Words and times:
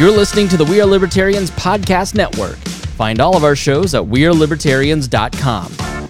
You're 0.00 0.10
listening 0.10 0.48
to 0.48 0.56
the 0.56 0.64
We 0.64 0.80
Are 0.80 0.86
Libertarians 0.86 1.50
Podcast 1.50 2.14
Network. 2.14 2.56
Find 2.96 3.20
all 3.20 3.36
of 3.36 3.44
our 3.44 3.54
shows 3.54 3.94
at 3.94 4.02
WeareLibertarians.com. 4.02 6.08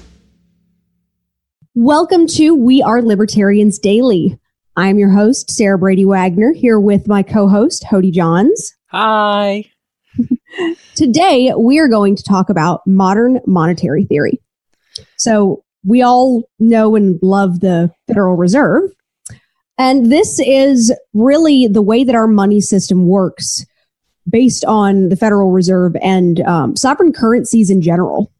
Welcome 1.74 2.28
to 2.28 2.54
We 2.54 2.82
Are 2.82 3.02
Libertarians 3.02 3.80
Daily. 3.80 4.38
I'm 4.76 4.96
your 4.96 5.10
host, 5.10 5.50
Sarah 5.50 5.76
Brady 5.76 6.04
Wagner, 6.04 6.52
here 6.52 6.78
with 6.78 7.08
my 7.08 7.24
co 7.24 7.48
host, 7.48 7.84
Hody 7.90 8.12
Johns. 8.12 8.72
Hi. 8.92 9.64
Today, 10.94 11.52
we 11.58 11.80
are 11.80 11.88
going 11.88 12.14
to 12.14 12.22
talk 12.22 12.48
about 12.48 12.86
modern 12.86 13.40
monetary 13.44 14.04
theory. 14.04 14.40
So, 15.16 15.64
we 15.84 16.00
all 16.00 16.44
know 16.60 16.94
and 16.94 17.18
love 17.22 17.58
the 17.58 17.90
Federal 18.06 18.36
Reserve. 18.36 18.88
And 19.78 20.12
this 20.12 20.38
is 20.38 20.94
really 21.12 21.66
the 21.66 21.82
way 21.82 22.04
that 22.04 22.14
our 22.14 22.28
money 22.28 22.60
system 22.60 23.08
works 23.08 23.64
based 24.30 24.64
on 24.64 25.08
the 25.08 25.16
Federal 25.16 25.50
Reserve 25.50 25.96
and 26.02 26.40
um, 26.40 26.76
sovereign 26.76 27.12
currencies 27.12 27.70
in 27.70 27.82
general. 27.82 28.32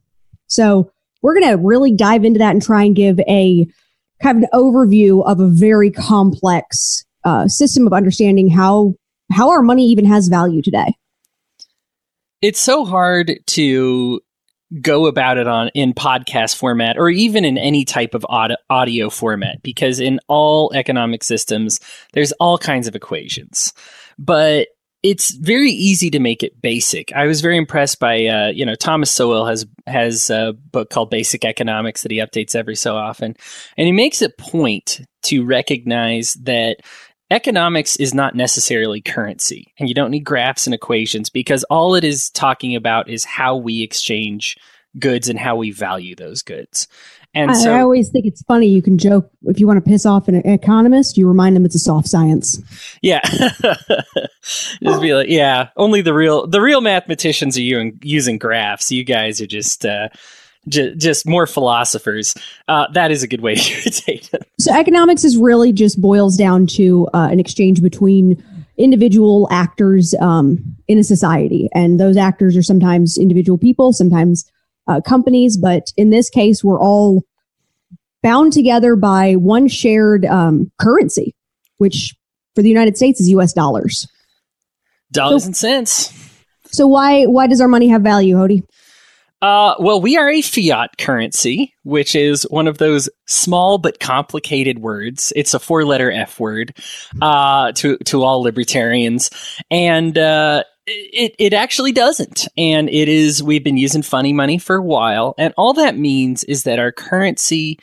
So, 0.47 0.91
we're 1.23 1.39
going 1.39 1.51
to 1.51 1.59
really 1.63 1.93
dive 1.93 2.25
into 2.25 2.39
that 2.39 2.53
and 2.53 2.63
try 2.63 2.85
and 2.85 2.97
give 2.97 3.21
a 3.21 3.67
kind 4.23 4.39
of 4.39 4.45
an 4.45 4.49
overview 4.55 5.25
of 5.27 5.41
a 5.41 5.49
very 5.49 5.91
complex 5.91 7.05
uh, 7.25 7.47
system 7.49 7.87
of 7.87 7.93
understanding 7.93 8.49
how 8.49 8.95
how 9.33 9.51
our 9.51 9.63
money 9.63 9.87
even 9.87 10.05
has 10.05 10.29
value 10.29 10.63
today. 10.63 10.95
It's 12.43 12.61
so 12.61 12.85
hard 12.85 13.39
to 13.49 14.21
go 14.81 15.07
about 15.07 15.37
it 15.37 15.47
on 15.47 15.69
in 15.75 15.93
podcast 15.93 16.57
format 16.57 16.97
or 16.97 17.11
even 17.11 17.45
in 17.45 17.59
any 17.59 17.85
type 17.85 18.15
of 18.15 18.25
audio, 18.29 18.57
audio 18.71 19.11
format 19.11 19.61
because 19.63 19.99
in 19.99 20.21
all 20.29 20.71
economic 20.75 21.25
systems 21.25 21.81
there's 22.13 22.31
all 22.33 22.57
kinds 22.57 22.87
of 22.87 22.95
equations 22.95 23.73
but 24.17 24.69
it's 25.03 25.31
very 25.31 25.71
easy 25.71 26.11
to 26.11 26.21
make 26.21 26.43
it 26.43 26.61
basic. 26.61 27.13
I 27.15 27.27
was 27.27 27.41
very 27.41 27.57
impressed 27.57 27.99
by 27.99 28.27
uh, 28.27 28.49
you 28.49 28.67
know 28.67 28.75
Thomas 28.75 29.11
Sowell 29.11 29.47
has 29.47 29.67
has 29.87 30.31
a 30.31 30.53
book 30.73 30.91
called 30.91 31.11
Basic 31.11 31.45
Economics 31.45 32.03
that 32.03 32.13
he 32.13 32.19
updates 32.19 32.55
every 32.55 32.77
so 32.77 32.97
often, 32.97 33.37
and 33.77 33.87
he 33.87 33.93
makes 33.93 34.21
a 34.23 34.31
point 34.31 35.01
to 35.23 35.45
recognize 35.45 36.35
that 36.43 36.79
economics 37.31 37.97
is 37.97 38.13
not 38.13 38.35
necessarily 38.35 39.01
currency, 39.01 39.73
and 39.79 39.89
you 39.89 39.95
don't 39.95 40.11
need 40.11 40.25
graphs 40.25 40.67
and 40.67 40.75
equations 40.75 41.31
because 41.31 41.65
all 41.65 41.95
it 41.95 42.05
is 42.05 42.31
talking 42.31 42.77
about 42.77 43.09
is 43.09 43.25
how 43.25 43.57
we 43.57 43.83
exchange 43.83 44.57
goods 44.99 45.29
and 45.29 45.39
how 45.39 45.57
we 45.57 45.71
value 45.71 46.15
those 46.15 46.43
goods. 46.43 46.89
And 47.33 47.53
I, 47.53 47.55
so 47.55 47.73
I 47.73 47.81
always 47.81 48.11
think 48.11 48.27
it's 48.27 48.43
funny. 48.43 48.67
You 48.67 48.83
can 48.83 48.99
joke 48.99 49.31
if 49.45 49.61
you 49.61 49.67
want 49.67 49.83
to 49.83 49.89
piss 49.89 50.05
off 50.05 50.27
an 50.29 50.37
economist, 50.37 51.17
you 51.17 51.29
remind 51.29 51.55
them 51.55 51.65
it's 51.65 51.77
a 51.77 51.79
soft 51.79 52.09
science. 52.09 52.61
Yeah, 53.03 53.21
just 54.83 55.03
be 55.03 55.15
like, 55.15 55.29
yeah. 55.29 55.69
Only 55.77 56.03
the 56.03 56.15
real 56.15 56.47
the 56.47 56.61
real 56.61 56.81
mathematicians 56.81 57.57
are 57.57 57.63
using 58.03 58.39
graphs. 58.39 58.91
You 58.91 59.05
guys 59.05 59.41
are 59.41 59.47
just 59.47 59.85
uh, 59.85 60.09
j- 60.69 60.95
just 60.95 61.27
more 61.27 61.47
philosophers. 61.47 62.35
Uh, 62.69 62.87
that 62.93 63.11
is 63.11 63.23
a 63.23 63.29
good 63.29 63.41
way 63.41 63.55
to 63.57 63.73
irritate 63.73 64.31
them. 64.31 64.43
So 64.59 64.75
economics 64.75 65.25
is 65.25 65.37
really 65.37 65.73
just 65.73 66.01
boils 66.01 66.37
down 66.37 66.67
to 66.69 67.09
uh, 67.15 67.29
an 67.31 67.41
exchange 67.41 67.83
between 67.83 68.43
individual 68.77 69.47
actors 69.51 70.15
um, 70.21 70.77
in 70.89 70.99
a 70.99 71.05
society, 71.05 71.69
and 71.75 72.01
those 72.01 72.17
actors 72.17 72.57
are 72.57 72.63
sometimes 72.63 73.19
individual 73.19 73.59
people, 73.59 73.93
sometimes 73.93 74.51
uh, 74.89 75.01
companies, 75.01 75.57
but 75.57 75.93
in 75.97 76.11
this 76.11 76.29
case, 76.31 76.65
we're 76.65 76.81
all 76.81 77.25
bound 78.23 78.53
together 78.53 78.97
by 78.97 79.35
one 79.37 79.69
shared 79.69 80.25
um, 80.27 80.71
currency, 80.79 81.35
which 81.79 82.15
for 82.55 82.63
the 82.63 82.69
United 82.69 82.97
States 82.97 83.21
is 83.21 83.29
U.S. 83.31 83.53
dollars. 83.53 84.09
Dollars 85.13 85.43
So- 85.43 85.47
and 85.49 85.57
cents. 85.57 86.13
So 86.73 86.87
why 86.87 87.25
why 87.25 87.47
does 87.49 87.61
our 87.61 87.69
money 87.69 87.89
have 87.89 88.03
value, 88.03 88.37
Hody? 88.37 88.63
Uh, 89.43 89.75
well, 89.79 90.01
we 90.01 90.19
are 90.19 90.29
a 90.29 90.43
fiat 90.43 90.99
currency, 90.99 91.73
which 91.83 92.15
is 92.15 92.43
one 92.51 92.69
of 92.69 92.77
those 92.77 93.09
small 93.27 93.79
but 93.79 93.99
complicated 93.99 94.81
words. 94.81 95.33
It's 95.35 95.55
a 95.55 95.59
four-letter 95.59 96.13
F 96.13 96.39
word 96.39 96.77
uh, 97.23 97.73
to 97.73 97.97
to 98.05 98.23
all 98.23 98.43
libertarians, 98.43 99.31
and 99.71 100.17
uh, 100.19 100.63
it 100.87 101.35
it 101.39 101.55
actually 101.55 101.93
doesn't. 101.93 102.47
And 102.59 102.91
it 102.91 103.09
is 103.09 103.43
we've 103.43 103.65
been 103.65 103.79
using 103.79 104.03
funny 104.03 104.35
money 104.35 104.59
for 104.59 104.77
a 104.77 104.83
while, 104.83 105.35
and 105.39 105.55
all 105.57 105.73
that 105.73 105.97
means 105.97 106.45
is 106.45 106.65
that 106.65 106.79
our 106.79 106.93
currency 106.93 107.79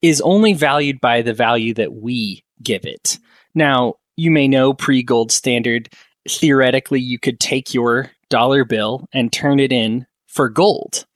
is 0.00 0.20
only 0.22 0.54
valued 0.54 1.00
by 1.00 1.20
the 1.22 1.34
value 1.34 1.74
that 1.74 1.92
we 1.92 2.42
give 2.62 2.86
it. 2.86 3.18
Now, 3.54 3.94
you 4.16 4.30
may 4.30 4.48
know 4.48 4.72
pre-gold 4.72 5.30
standard. 5.30 5.90
Theoretically, 6.28 7.00
you 7.00 7.18
could 7.18 7.40
take 7.40 7.74
your 7.74 8.10
dollar 8.28 8.64
bill 8.64 9.08
and 9.12 9.32
turn 9.32 9.60
it 9.60 9.72
in 9.72 10.06
for 10.26 10.48
gold. 10.48 11.06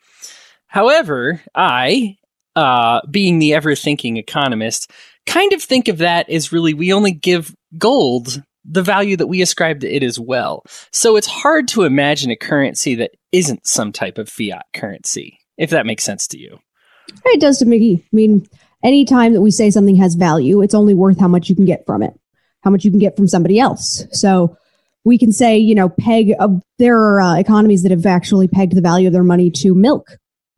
However, 0.67 1.41
I, 1.55 2.17
uh, 2.57 3.01
being 3.11 3.39
the 3.39 3.55
ever 3.55 3.75
thinking 3.75 4.17
economist, 4.17 4.91
kind 5.27 5.53
of 5.53 5.63
think 5.63 5.89
of 5.89 5.99
that 5.99 6.31
as 6.31 6.53
really 6.53 6.75
we 6.75 6.93
only 6.93 7.13
give 7.13 7.55
gold 7.77 8.43
the 8.65 8.83
value 8.83 9.17
that 9.17 9.27
we 9.27 9.43
ascribe 9.43 9.81
to 9.81 9.93
it 9.93 10.03
as 10.03 10.21
well. 10.21 10.65
So 10.93 11.17
it's 11.17 11.27
hard 11.27 11.67
to 11.69 11.83
imagine 11.83 12.31
a 12.31 12.37
currency 12.37 12.95
that 12.97 13.13
isn't 13.33 13.67
some 13.67 13.91
type 13.91 14.19
of 14.19 14.29
fiat 14.29 14.67
currency, 14.75 15.39
if 15.57 15.71
that 15.71 15.87
makes 15.87 16.05
sense 16.05 16.27
to 16.29 16.39
you. 16.39 16.59
It 17.25 17.41
does 17.41 17.59
to 17.59 17.67
me. 17.67 18.05
I 18.05 18.17
mean, 18.17 18.47
anytime 18.85 19.33
that 19.33 19.41
we 19.41 19.51
say 19.51 19.71
something 19.71 19.97
has 19.97 20.15
value, 20.15 20.63
it's 20.63 20.75
only 20.75 20.95
worth 20.95 21.19
how 21.19 21.29
much 21.29 21.49
you 21.49 21.57
can 21.57 21.65
get 21.65 21.85
from 21.87 22.03
it, 22.03 22.13
how 22.63 22.71
much 22.71 22.85
you 22.85 22.91
can 22.91 23.01
get 23.01 23.17
from 23.17 23.27
somebody 23.27 23.59
else. 23.59 24.07
So 24.13 24.57
we 25.05 25.19
can 25.19 25.33
say, 25.33 25.57
you 25.57 25.75
know, 25.75 25.89
peg. 25.89 26.33
Uh, 26.39 26.49
there 26.79 26.97
are 26.99 27.21
uh, 27.21 27.37
economies 27.37 27.83
that 27.83 27.91
have 27.91 28.07
actually 28.07 28.49
pegged 28.49 28.75
the 28.75 28.81
value 28.81 29.07
of 29.07 29.13
their 29.13 29.23
money 29.25 29.51
to 29.51 29.75
milk. 29.75 30.09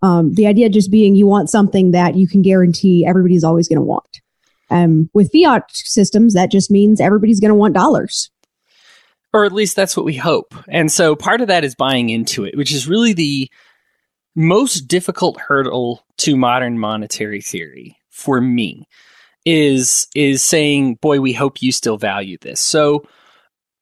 Um, 0.03 0.35
the 0.35 0.47
idea 0.47 0.69
just 0.69 0.91
being 0.91 1.15
you 1.15 1.27
want 1.27 1.49
something 1.49 1.93
that 1.93 2.17
you 2.17 2.27
can 2.27 2.43
guarantee 2.43 3.07
everybody's 3.07 3.45
always 3.45 3.69
going 3.69 3.79
to 3.79 3.83
want. 3.83 4.21
Um, 4.69 5.11
with 5.15 5.31
fiat 5.33 5.71
systems, 5.71 6.35
that 6.35 6.51
just 6.51 6.71
means 6.71 7.01
everybody's 7.01 7.41
going 7.41 7.51
to 7.51 7.55
want 7.55 7.75
dollars. 7.75 8.31
or 9.33 9.45
at 9.45 9.53
least 9.53 9.77
that's 9.77 9.97
what 9.97 10.05
we 10.05 10.17
hope. 10.17 10.55
And 10.69 10.91
so 10.91 11.15
part 11.17 11.41
of 11.41 11.49
that 11.49 11.65
is 11.65 11.75
buying 11.75 12.11
into 12.11 12.45
it, 12.45 12.57
which 12.57 12.73
is 12.73 12.89
really 12.89 13.13
the 13.13 13.51
most 14.35 14.89
difficult 14.89 15.39
hurdle 15.41 16.05
to 16.19 16.37
modern 16.37 16.79
monetary 16.79 17.41
theory 17.41 17.97
for 18.11 18.41
me 18.41 18.87
is 19.45 20.07
is 20.15 20.43
saying, 20.43 20.97
"Boy, 20.97 21.21
we 21.21 21.33
hope 21.33 21.63
you 21.63 21.73
still 21.73 21.97
value 21.99 22.39
this." 22.41 22.61
So 22.61 23.05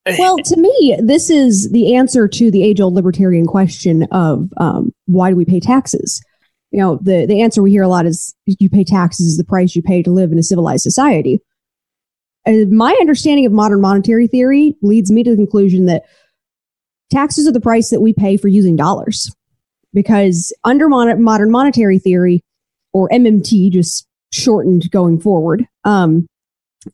Well, 0.07 0.39
to 0.39 0.57
me, 0.57 0.97
this 1.03 1.29
is 1.29 1.71
the 1.71 1.95
answer 1.95 2.27
to 2.27 2.51
the 2.51 2.65
age 2.65 2.81
old 2.81 2.95
libertarian 2.95 3.47
question 3.47 4.05
of 4.11 4.51
um, 4.57 4.93
why 5.07 5.31
do 5.31 5.37
we 5.37 5.45
pay 5.45 5.61
taxes? 5.61 6.23
You 6.71 6.81
know, 6.81 6.99
the, 7.03 7.27
the 7.27 7.43
answer 7.43 7.63
we 7.63 7.71
hear 7.71 7.83
a 7.83 7.89
lot 7.89 8.07
is 8.07 8.35
you 8.47 8.71
pay 8.71 8.85
taxes 8.85 9.27
is 9.27 9.37
the 9.37 9.45
price 9.45 9.77
you 9.77 9.83
pay 9.83 10.03
to 10.03 10.11
live 10.11 10.33
in 10.33 10.39
a 10.39 10.43
civilized 10.43 10.83
society. 10.83 11.41
And 12.47 12.71
my 12.71 12.97
understanding 13.01 13.45
of 13.45 13.53
modern 13.53 13.81
monetary 13.81 14.27
theory 14.27 14.77
leads 14.81 15.11
me 15.11 15.23
to 15.25 15.31
the 15.31 15.37
conclusion 15.37 15.87
that 15.87 16.05
taxes 17.11 17.47
are 17.47 17.53
the 17.53 17.61
price 17.61 17.91
that 17.91 18.01
we 18.01 18.13
pay 18.13 18.37
for 18.37 18.49
using 18.49 18.77
dollars. 18.77 19.35
Because 19.93 20.55
under 20.65 20.89
mon- 20.89 21.23
modern 21.23 21.51
monetary 21.51 21.99
theory, 21.99 22.43
or 22.93 23.09
MMT, 23.11 23.71
just 23.71 24.07
shortened 24.33 24.91
going 24.91 25.21
forward, 25.21 25.67
um, 25.85 26.27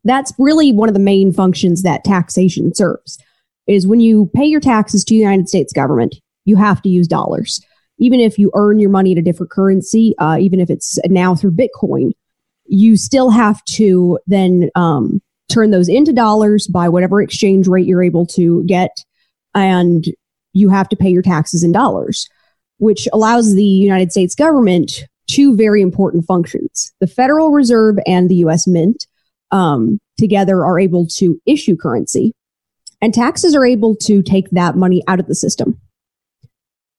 that's 0.04 0.32
really 0.38 0.72
one 0.72 0.88
of 0.88 0.94
the 0.94 1.00
main 1.00 1.32
functions 1.32 1.82
that 1.82 2.04
taxation 2.04 2.74
serves 2.74 3.18
is 3.66 3.86
when 3.86 4.00
you 4.00 4.30
pay 4.34 4.44
your 4.44 4.60
taxes 4.60 5.04
to 5.04 5.14
the 5.14 5.18
United 5.18 5.48
States 5.48 5.72
government, 5.72 6.16
you 6.44 6.56
have 6.56 6.80
to 6.82 6.88
use 6.88 7.08
dollars. 7.08 7.60
Even 7.98 8.20
if 8.20 8.38
you 8.38 8.50
earn 8.54 8.78
your 8.78 8.90
money 8.90 9.12
in 9.12 9.18
a 9.18 9.22
different 9.22 9.50
currency, 9.50 10.14
uh, 10.18 10.36
even 10.38 10.60
if 10.60 10.70
it's 10.70 10.98
now 11.06 11.34
through 11.34 11.52
Bitcoin, 11.52 12.12
you 12.66 12.96
still 12.96 13.30
have 13.30 13.64
to 13.64 14.18
then 14.26 14.70
um, 14.74 15.20
turn 15.48 15.70
those 15.70 15.88
into 15.88 16.12
dollars 16.12 16.66
by 16.66 16.88
whatever 16.88 17.22
exchange 17.22 17.66
rate 17.66 17.86
you're 17.86 18.02
able 18.02 18.26
to 18.26 18.64
get. 18.64 18.90
And 19.54 20.04
you 20.52 20.68
have 20.68 20.88
to 20.90 20.96
pay 20.96 21.10
your 21.10 21.22
taxes 21.22 21.62
in 21.62 21.72
dollars, 21.72 22.28
which 22.78 23.08
allows 23.12 23.54
the 23.54 23.64
United 23.64 24.10
States 24.12 24.34
government 24.34 25.04
two 25.28 25.56
very 25.56 25.82
important 25.82 26.24
functions 26.24 26.92
the 27.00 27.06
Federal 27.06 27.50
Reserve 27.50 27.98
and 28.06 28.28
the 28.28 28.36
US 28.36 28.66
Mint 28.66 29.06
um, 29.56 29.98
together 30.18 30.64
are 30.64 30.78
able 30.78 31.06
to 31.06 31.40
issue 31.46 31.76
currency, 31.76 32.32
and 33.00 33.14
taxes 33.14 33.54
are 33.54 33.64
able 33.64 33.96
to 33.96 34.22
take 34.22 34.50
that 34.50 34.76
money 34.76 35.02
out 35.08 35.18
of 35.18 35.26
the 35.26 35.34
system. 35.34 35.80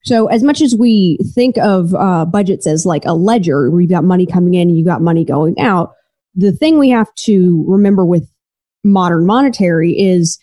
So, 0.03 0.27
as 0.27 0.41
much 0.41 0.61
as 0.61 0.75
we 0.75 1.19
think 1.35 1.57
of 1.57 1.93
uh, 1.93 2.25
budgets 2.25 2.65
as 2.65 2.85
like 2.85 3.05
a 3.05 3.13
ledger 3.13 3.69
where 3.69 3.81
you've 3.81 3.91
got 3.91 4.03
money 4.03 4.25
coming 4.25 4.55
in 4.55 4.69
and 4.69 4.77
you've 4.77 4.87
got 4.87 5.01
money 5.01 5.23
going 5.23 5.59
out, 5.59 5.93
the 6.33 6.51
thing 6.51 6.79
we 6.79 6.89
have 6.89 7.13
to 7.25 7.63
remember 7.67 8.05
with 8.05 8.27
modern 8.83 9.25
monetary 9.27 9.91
is 9.91 10.39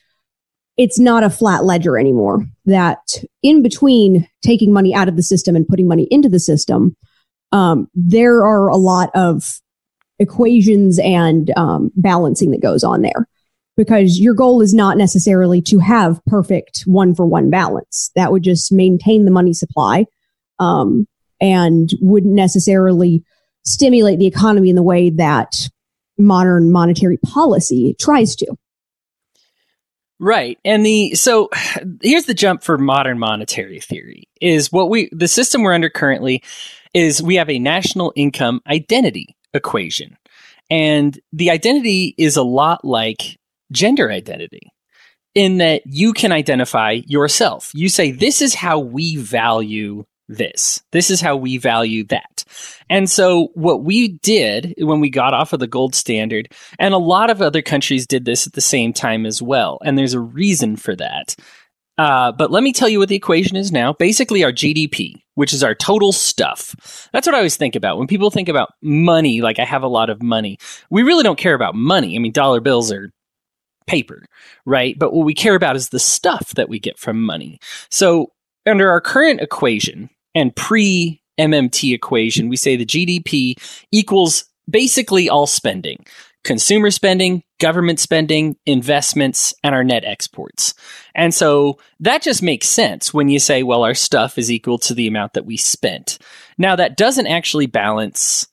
it's 0.76 0.98
not 0.98 1.24
a 1.24 1.30
flat 1.30 1.64
ledger 1.64 1.98
anymore. 1.98 2.46
That 2.66 2.98
in 3.42 3.62
between 3.62 4.28
taking 4.44 4.72
money 4.72 4.94
out 4.94 5.08
of 5.08 5.16
the 5.16 5.22
system 5.22 5.56
and 5.56 5.66
putting 5.66 5.88
money 5.88 6.06
into 6.10 6.28
the 6.28 6.40
system, 6.40 6.96
um, 7.50 7.88
there 7.94 8.44
are 8.44 8.68
a 8.68 8.76
lot 8.76 9.10
of 9.14 9.60
equations 10.18 10.98
and 10.98 11.50
um, 11.56 11.90
balancing 11.96 12.50
that 12.52 12.62
goes 12.62 12.84
on 12.84 13.02
there. 13.02 13.28
because 13.76 14.18
your 14.20 14.34
goal 14.34 14.60
is 14.62 14.72
not 14.72 14.96
necessarily 14.96 15.60
to 15.62 15.78
have 15.78 16.24
perfect 16.26 16.82
one 16.86 17.14
for 17.14 17.26
one 17.26 17.50
balance. 17.50 18.10
That 18.14 18.30
would 18.32 18.42
just 18.42 18.72
maintain 18.72 19.24
the 19.24 19.30
money 19.30 19.52
supply 19.52 20.06
um, 20.58 21.06
and 21.40 21.90
wouldn't 22.00 22.34
necessarily 22.34 23.24
stimulate 23.64 24.18
the 24.18 24.26
economy 24.26 24.70
in 24.70 24.76
the 24.76 24.82
way 24.82 25.10
that 25.10 25.52
modern 26.18 26.70
monetary 26.70 27.16
policy 27.18 27.96
tries 27.98 28.36
to. 28.36 28.54
Right. 30.20 30.58
And 30.64 30.86
the 30.86 31.16
so 31.16 31.50
here's 32.00 32.26
the 32.26 32.34
jump 32.34 32.62
for 32.62 32.78
modern 32.78 33.18
monetary 33.18 33.80
theory 33.80 34.28
is 34.40 34.70
what 34.70 34.88
we 34.88 35.08
the 35.10 35.26
system 35.26 35.62
we're 35.62 35.72
under 35.72 35.90
currently 35.90 36.42
is 36.94 37.20
we 37.20 37.34
have 37.34 37.50
a 37.50 37.58
national 37.58 38.12
income 38.14 38.60
identity 38.68 39.36
equation. 39.54 40.16
And 40.70 41.18
the 41.32 41.50
identity 41.50 42.14
is 42.18 42.36
a 42.36 42.42
lot 42.42 42.84
like 42.84 43.38
gender 43.72 44.10
identity 44.10 44.72
in 45.34 45.58
that 45.58 45.82
you 45.84 46.12
can 46.12 46.32
identify 46.32 47.00
yourself. 47.06 47.70
You 47.74 47.88
say, 47.88 48.10
This 48.10 48.40
is 48.40 48.54
how 48.54 48.78
we 48.78 49.16
value 49.16 50.04
this. 50.28 50.82
This 50.92 51.10
is 51.10 51.20
how 51.20 51.36
we 51.36 51.58
value 51.58 52.04
that. 52.04 52.44
And 52.88 53.10
so 53.10 53.48
what 53.54 53.84
we 53.84 54.08
did 54.22 54.74
when 54.78 55.00
we 55.00 55.10
got 55.10 55.34
off 55.34 55.52
of 55.52 55.60
the 55.60 55.66
gold 55.66 55.94
standard, 55.94 56.48
and 56.78 56.94
a 56.94 56.98
lot 56.98 57.30
of 57.30 57.42
other 57.42 57.62
countries 57.62 58.06
did 58.06 58.24
this 58.24 58.46
at 58.46 58.54
the 58.54 58.60
same 58.60 58.92
time 58.92 59.26
as 59.26 59.42
well. 59.42 59.78
And 59.84 59.98
there's 59.98 60.14
a 60.14 60.20
reason 60.20 60.76
for 60.76 60.96
that. 60.96 61.36
Uh, 61.96 62.32
but 62.32 62.50
let 62.50 62.62
me 62.62 62.72
tell 62.72 62.88
you 62.88 62.98
what 62.98 63.08
the 63.08 63.14
equation 63.14 63.56
is 63.56 63.70
now. 63.70 63.92
Basically, 63.92 64.42
our 64.42 64.52
GDP, 64.52 65.14
which 65.34 65.52
is 65.52 65.62
our 65.62 65.74
total 65.74 66.12
stuff. 66.12 67.08
That's 67.12 67.26
what 67.26 67.34
I 67.34 67.38
always 67.38 67.56
think 67.56 67.76
about 67.76 67.98
when 67.98 68.08
people 68.08 68.30
think 68.30 68.48
about 68.48 68.70
money. 68.82 69.40
Like 69.40 69.58
I 69.58 69.64
have 69.64 69.82
a 69.82 69.88
lot 69.88 70.10
of 70.10 70.22
money. 70.22 70.58
We 70.90 71.02
really 71.02 71.22
don't 71.22 71.38
care 71.38 71.54
about 71.54 71.74
money. 71.74 72.16
I 72.16 72.18
mean, 72.18 72.32
dollar 72.32 72.60
bills 72.60 72.90
are 72.90 73.10
paper, 73.86 74.24
right? 74.66 74.98
But 74.98 75.12
what 75.12 75.24
we 75.24 75.34
care 75.34 75.54
about 75.54 75.76
is 75.76 75.90
the 75.90 75.98
stuff 75.98 76.54
that 76.54 76.68
we 76.68 76.78
get 76.80 76.98
from 76.98 77.22
money. 77.22 77.58
So 77.90 78.32
under 78.66 78.90
our 78.90 79.00
current 79.00 79.40
equation 79.40 80.10
and 80.34 80.54
pre 80.56 81.20
MMT 81.38 81.94
equation, 81.94 82.48
we 82.48 82.56
say 82.56 82.76
the 82.76 82.86
GDP 82.86 83.54
equals 83.92 84.44
basically 84.68 85.28
all 85.28 85.46
spending 85.46 86.04
consumer 86.44 86.90
spending, 86.90 87.42
government 87.58 87.98
spending, 87.98 88.56
investments, 88.66 89.54
and 89.64 89.74
our 89.74 89.82
net 89.82 90.04
exports. 90.04 90.74
And 91.14 91.34
so 91.34 91.78
that 92.00 92.22
just 92.22 92.42
makes 92.42 92.68
sense 92.68 93.12
when 93.12 93.28
you 93.28 93.38
say, 93.38 93.62
well, 93.62 93.82
our 93.82 93.94
stuff 93.94 94.38
is 94.38 94.50
equal 94.50 94.78
to 94.78 94.94
the 94.94 95.06
amount 95.06 95.32
that 95.32 95.46
we 95.46 95.56
spent. 95.56 96.18
Now, 96.58 96.76
that 96.76 96.96
doesn't 96.96 97.26
actually 97.26 97.66
balance 97.66 98.46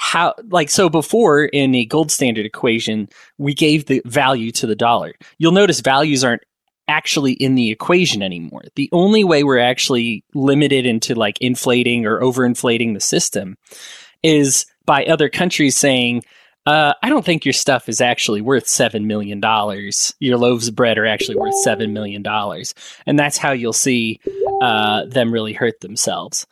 how 0.00 0.32
like 0.50 0.70
so 0.70 0.88
before 0.88 1.44
in 1.44 1.74
a 1.74 1.84
gold 1.84 2.12
standard 2.12 2.46
equation 2.46 3.08
we 3.36 3.52
gave 3.52 3.86
the 3.86 4.00
value 4.04 4.52
to 4.52 4.64
the 4.64 4.76
dollar 4.76 5.12
you'll 5.38 5.50
notice 5.50 5.80
values 5.80 6.22
aren't 6.22 6.44
actually 6.86 7.32
in 7.32 7.56
the 7.56 7.72
equation 7.72 8.22
anymore 8.22 8.62
the 8.76 8.88
only 8.92 9.24
way 9.24 9.42
we're 9.42 9.58
actually 9.58 10.24
limited 10.34 10.86
into 10.86 11.16
like 11.16 11.36
inflating 11.40 12.06
or 12.06 12.20
overinflating 12.20 12.94
the 12.94 13.00
system 13.00 13.56
is 14.22 14.66
by 14.86 15.04
other 15.04 15.28
countries 15.28 15.76
saying 15.76 16.22
uh, 16.68 16.92
I 17.02 17.08
don't 17.08 17.24
think 17.24 17.46
your 17.46 17.54
stuff 17.54 17.88
is 17.88 18.02
actually 18.02 18.42
worth 18.42 18.66
$7 18.66 19.06
million. 19.06 19.40
Your 20.20 20.36
loaves 20.36 20.68
of 20.68 20.74
bread 20.74 20.98
are 20.98 21.06
actually 21.06 21.36
worth 21.36 21.54
$7 21.66 21.92
million. 21.92 22.22
And 23.06 23.18
that's 23.18 23.38
how 23.38 23.52
you'll 23.52 23.72
see 23.72 24.20
uh, 24.60 25.06
them 25.06 25.32
really 25.32 25.54
hurt 25.54 25.80
themselves. 25.80 26.46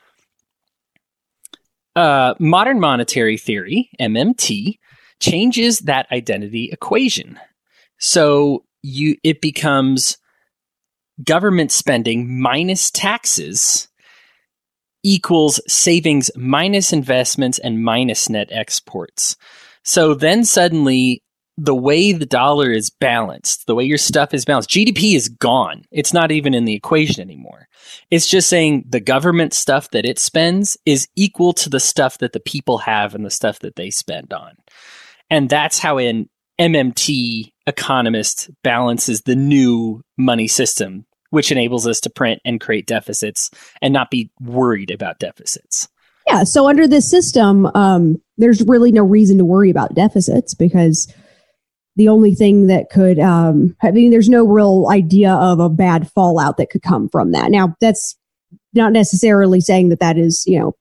Uh, 1.95 2.33
modern 2.39 2.81
monetary 2.81 3.37
theory, 3.37 3.91
MMT, 4.01 4.79
changes 5.21 5.81
that 5.81 6.11
identity 6.11 6.71
equation. 6.73 7.39
So 7.99 8.65
you 8.83 9.17
it 9.23 9.43
becomes 9.43 10.17
government 11.25 11.73
spending 11.73 12.41
minus 12.41 12.91
taxes 12.91 13.89
equals 15.03 15.61
savings 15.67 16.31
minus 16.37 16.95
investments 16.95 17.59
and 17.59 17.85
minus 17.85 18.31
net 18.31 18.49
exports. 18.51 19.37
So 19.87 20.15
then 20.15 20.45
suddenly 20.45 21.23
the 21.57 21.75
way 21.75 22.13
the 22.13 22.27
dollar 22.27 22.71
is 22.71 22.91
balanced, 22.91 23.67
the 23.67 23.75
way 23.75 23.85
your 23.85 23.97
stuff 23.97 24.35
is 24.35 24.45
balanced, 24.45 24.69
GDP 24.69 25.15
is 25.15 25.29
gone. 25.29 25.85
It's 25.91 26.13
not 26.13 26.31
even 26.31 26.53
in 26.53 26.67
the 26.67 26.75
equation 26.75 27.23
anymore. 27.23 27.69
It's 28.11 28.27
just 28.27 28.49
saying 28.49 28.85
the 28.89 29.01
government 29.01 29.55
stuff 29.55 29.91
that 29.93 30.05
it 30.05 30.19
spends 30.19 30.77
is 30.85 31.09
equal 31.17 31.53
to 31.55 31.71
the 31.71 31.81
stuff 31.81 32.19
that 32.19 32.33
the 32.33 32.41
people 32.41 32.79
have 32.79 33.15
and 33.15 33.25
the 33.25 33.31
stuff 33.31 33.61
that 33.61 33.77
they 33.77 33.91
spend 33.91 34.33
on. 34.35 34.57
And 35.31 35.49
that's 35.49 35.79
how 35.79 35.99
an 35.99 36.29
MMT 36.61 37.53
economist 37.67 38.51
balances 38.63 39.23
the 39.23 39.37
new 39.37 40.03
money 40.19 40.49
system, 40.49 41.07
which 41.31 41.53
enables 41.53 41.87
us 41.87 42.01
to 42.01 42.11
print 42.11 42.41
and 42.45 42.61
create 42.61 42.87
deficits 42.87 43.51
and 43.81 43.95
not 43.95 44.11
be 44.11 44.31
worried 44.41 44.91
about 44.91 45.21
deficits. 45.21 45.89
Yeah. 46.27 46.45
So 46.45 46.69
under 46.69 46.89
this 46.89 47.09
system, 47.09 47.67
um, 47.75 48.17
there's 48.37 48.63
really 48.63 48.93
no 48.93 49.05
reason 49.05 49.39
to 49.39 49.45
worry 49.45 49.71
about 49.71 49.95
deficits 49.95 50.55
because 50.55 51.13
the 51.95 52.09
only 52.09 52.35
thing 52.35 52.67
that 52.67 52.91
could, 52.91 53.19
um, 53.19 53.75
I 53.83 53.91
mean, 53.91 54.11
there's 54.11 54.29
no 54.29 54.45
real 54.45 54.89
idea 54.91 55.33
of 55.33 55.61
a 55.61 55.71
bad 55.71 56.11
fallout 56.11 56.57
that 56.59 56.71
could 56.71 56.83
come 56.83 57.09
from 57.09 57.33
that. 57.33 57.51
Now, 57.51 57.75
that's 57.81 58.17
not 58.75 58.93
necessarily 58.93 59.61
saying 59.61 59.89
that 59.89 60.01
that 60.01 60.19
is, 60.19 60.45
you 60.47 60.59
know, 60.59 60.73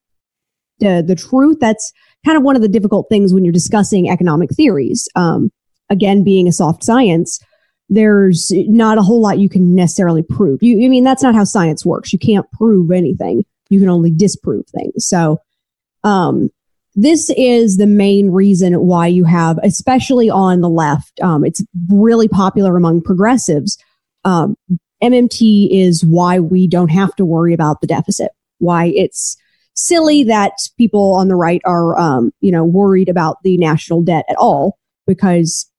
the, 0.80 1.04
the 1.06 1.16
truth. 1.16 1.58
That's 1.62 1.94
kind 2.26 2.38
of 2.38 2.44
one 2.44 2.56
of 2.56 2.62
the 2.62 2.68
difficult 2.68 3.08
things 3.10 3.34
when 3.34 3.46
you're 3.46 3.54
discussing 3.54 4.10
economic 4.10 4.50
theories. 4.50 5.08
Um, 5.16 5.52
again, 5.90 6.24
being 6.24 6.48
a 6.48 6.52
soft 6.52 6.84
science, 6.84 7.40
there's 7.88 8.52
not 8.52 8.98
a 8.98 9.02
whole 9.02 9.22
lot 9.22 9.40
you 9.40 9.48
can 9.48 9.76
necessarily 9.76 10.24
prove. 10.24 10.62
You, 10.62 10.86
I 10.86 10.90
mean, 10.90 11.04
that's 11.04 11.24
not 11.24 11.36
how 11.36 11.44
science 11.44 11.86
works. 11.86 12.12
You 12.12 12.20
can't 12.20 12.50
prove 12.52 12.92
anything. 12.92 13.46
You 13.70 13.80
can 13.80 13.90
only 13.90 14.12
disprove 14.12 14.66
things. 14.68 15.08
So, 15.08 15.42
um, 16.04 16.50
this 16.96 17.30
is 17.36 17.76
the 17.76 17.88
main 17.88 18.32
reason 18.32 18.74
why 18.80 19.08
you 19.08 19.26
have, 19.26 19.60
especially 19.64 20.30
on 20.30 20.62
the 20.62 20.70
left, 20.70 21.20
um, 21.22 21.44
it's 21.44 21.62
really 21.90 22.30
popular 22.30 22.78
among 22.78 23.02
progressives. 23.02 23.78
Um, 24.24 24.56
MMT 25.04 25.68
is 25.72 26.06
why 26.06 26.40
we 26.40 26.68
don't 26.68 26.92
have 26.92 27.14
to 27.18 27.26
worry 27.26 27.54
about 27.54 27.82
the 27.82 27.88
deficit. 27.88 28.32
Why 28.60 28.86
it's 28.96 29.36
silly 29.74 30.24
that 30.24 30.54
people 30.78 31.14
on 31.14 31.28
the 31.28 31.36
right 31.36 31.62
are, 31.66 32.00
um, 32.00 32.32
you 32.40 32.52
know, 32.52 32.64
worried 32.64 33.10
about 33.10 33.44
the 33.44 33.58
national 33.58 34.02
debt 34.02 34.24
at 34.30 34.38
all, 34.38 34.80
because 35.06 35.70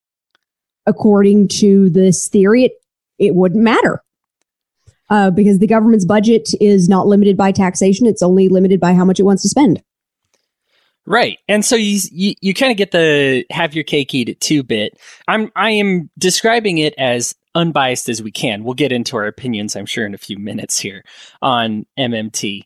according 0.85 1.49
to 1.49 1.88
this 1.91 2.29
theory, 2.29 2.65
it, 2.65 2.73
it 3.19 3.35
wouldn't 3.35 3.65
matter. 3.65 4.03
Uh, 5.08 5.31
because 5.31 5.61
the 5.61 5.67
government's 5.67 6.05
budget 6.05 6.49
is 6.61 6.88
not 6.88 7.07
limited 7.07 7.37
by 7.37 7.52
taxation; 7.52 8.07
it's 8.07 8.23
only 8.23 8.49
limited 8.49 8.81
by 8.81 8.92
how 8.95 9.04
much 9.04 9.21
it 9.21 9.25
wants 9.25 9.42
to 9.42 9.49
spend. 9.49 9.83
Right. 11.07 11.38
And 11.49 11.64
so 11.64 11.76
you 11.76 12.00
you, 12.11 12.35
you 12.40 12.52
kind 12.52 12.73
of 12.73 12.76
get 12.76 12.90
the 12.90 13.45
have 13.50 13.75
your 13.75 13.85
cake 13.85 14.12
eat 14.12 14.28
it 14.28 14.40
too 14.40 14.62
bit. 14.62 14.99
I'm 15.28 15.52
I 15.54 15.71
am 15.71 16.11
describing 16.19 16.78
it 16.78 16.95
as 16.99 17.35
unbiased 17.54 18.09
as 18.09 18.23
we 18.23 18.33
can. 18.33 18.64
We'll 18.64 18.75
get 18.75 18.92
into 18.92 19.16
our 19.16 19.26
opinions 19.26 19.76
I'm 19.76 19.87
sure 19.87 20.04
in 20.04 20.14
a 20.14 20.19
few 20.19 20.37
minutes 20.37 20.78
here 20.78 21.04
on 21.40 21.87
MMT. 21.97 22.64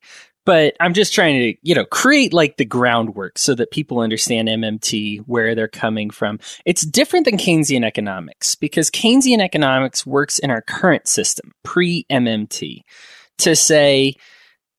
But 0.50 0.74
I'm 0.80 0.94
just 0.94 1.14
trying 1.14 1.38
to, 1.38 1.58
you 1.62 1.76
know, 1.76 1.84
create 1.84 2.32
like 2.32 2.56
the 2.56 2.64
groundwork 2.64 3.38
so 3.38 3.54
that 3.54 3.70
people 3.70 4.00
understand 4.00 4.48
MMT, 4.48 5.20
where 5.28 5.54
they're 5.54 5.68
coming 5.68 6.10
from. 6.10 6.40
It's 6.66 6.84
different 6.84 7.26
than 7.26 7.36
Keynesian 7.36 7.84
economics 7.84 8.56
because 8.56 8.90
Keynesian 8.90 9.38
economics 9.38 10.04
works 10.04 10.40
in 10.40 10.50
our 10.50 10.60
current 10.60 11.06
system, 11.06 11.52
pre 11.62 12.04
MMT, 12.10 12.80
to 13.38 13.54
say 13.54 14.14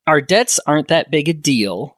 our 0.07 0.19
debts 0.19 0.59
aren't 0.67 0.89
that 0.89 1.09
big 1.09 1.29
a 1.29 1.33
deal 1.33 1.97